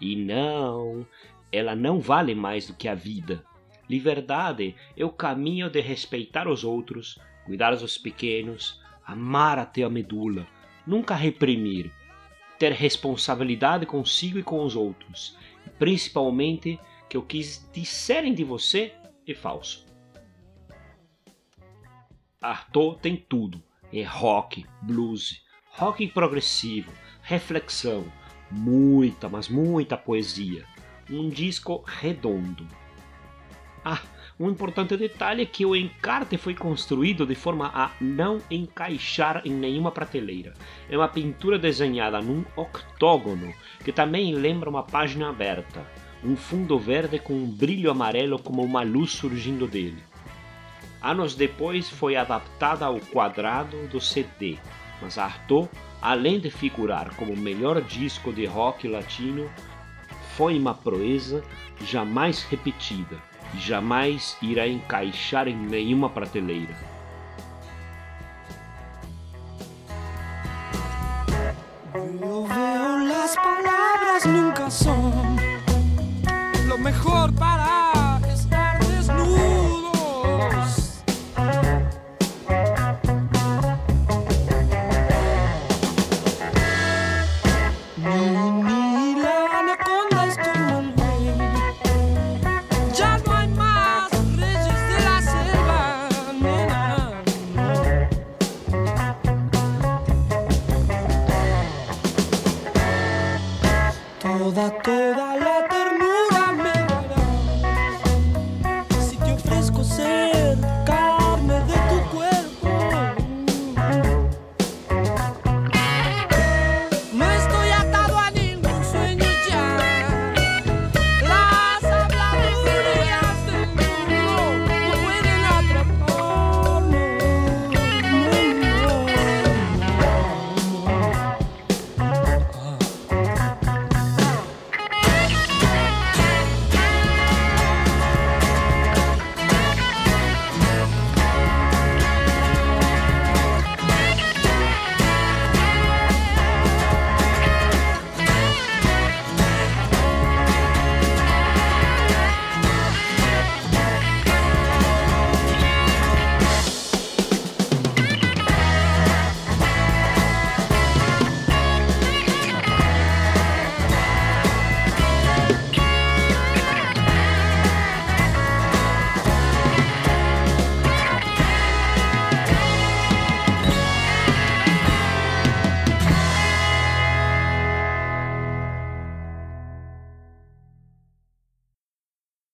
E 0.00 0.16
não, 0.16 1.06
ela 1.50 1.74
não 1.74 2.00
vale 2.00 2.34
mais 2.34 2.66
do 2.66 2.74
que 2.74 2.88
a 2.88 2.94
vida. 2.94 3.44
Liberdade 3.88 4.74
é 4.96 5.04
o 5.04 5.10
caminho 5.10 5.70
de 5.70 5.80
respeitar 5.80 6.48
os 6.48 6.64
outros, 6.64 7.18
cuidar 7.46 7.74
dos 7.74 7.96
pequenos, 7.96 8.80
amar 9.06 9.58
até 9.58 9.82
a 9.82 9.90
medula, 9.90 10.46
nunca 10.86 11.14
reprimir, 11.14 11.90
ter 12.58 12.72
responsabilidade 12.72 13.86
consigo 13.86 14.38
e 14.38 14.42
com 14.42 14.64
os 14.64 14.76
outros, 14.76 15.36
principalmente 15.78 16.78
que 17.08 17.18
o 17.18 17.22
que 17.22 17.40
disserem 17.72 18.34
de 18.34 18.44
você 18.44 18.94
é 19.26 19.34
falso. 19.34 19.91
Arthur 22.42 22.96
tem 22.96 23.16
tudo: 23.16 23.62
é 23.92 24.02
rock, 24.02 24.66
blues, 24.82 25.40
rock 25.70 26.06
progressivo, 26.08 26.92
reflexão, 27.22 28.04
muita, 28.50 29.28
mas 29.28 29.48
muita 29.48 29.96
poesia. 29.96 30.64
Um 31.08 31.28
disco 31.28 31.84
redondo. 31.86 32.66
Ah, 33.84 34.00
um 34.38 34.48
importante 34.48 34.96
detalhe 34.96 35.42
é 35.42 35.46
que 35.46 35.66
o 35.66 35.76
encarte 35.76 36.36
foi 36.36 36.54
construído 36.54 37.26
de 37.26 37.34
forma 37.34 37.70
a 37.74 37.90
não 38.00 38.40
encaixar 38.50 39.42
em 39.44 39.52
nenhuma 39.52 39.90
prateleira. 39.90 40.54
É 40.88 40.96
uma 40.96 41.08
pintura 41.08 41.58
desenhada 41.58 42.20
num 42.20 42.44
octógono, 42.56 43.52
que 43.84 43.92
também 43.92 44.34
lembra 44.34 44.70
uma 44.70 44.82
página 44.82 45.28
aberta, 45.28 45.86
um 46.24 46.36
fundo 46.36 46.78
verde 46.78 47.18
com 47.18 47.34
um 47.34 47.46
brilho 47.46 47.90
amarelo 47.90 48.38
como 48.38 48.62
uma 48.62 48.82
luz 48.82 49.12
surgindo 49.12 49.66
dele. 49.66 50.02
Anos 51.02 51.34
depois 51.34 51.90
foi 51.90 52.14
adaptada 52.14 52.86
ao 52.86 53.00
quadrado 53.00 53.88
do 53.88 54.00
CD, 54.00 54.56
mas 55.00 55.18
Arthur, 55.18 55.68
além 56.00 56.38
de 56.38 56.48
figurar 56.48 57.12
como 57.16 57.32
o 57.32 57.36
melhor 57.36 57.82
disco 57.82 58.32
de 58.32 58.46
rock 58.46 58.86
latino, 58.86 59.50
foi 60.36 60.56
uma 60.56 60.74
proeza 60.74 61.42
jamais 61.84 62.44
repetida 62.44 63.20
e 63.52 63.58
jamais 63.58 64.36
irá 64.40 64.68
encaixar 64.68 65.48
em 65.48 65.56
nenhuma 65.56 66.08
prateleira. 66.08 66.92
Veo 71.92 72.98
las 73.08 73.34
palabras 73.36 74.24
nunca 74.24 74.70
son 74.70 75.01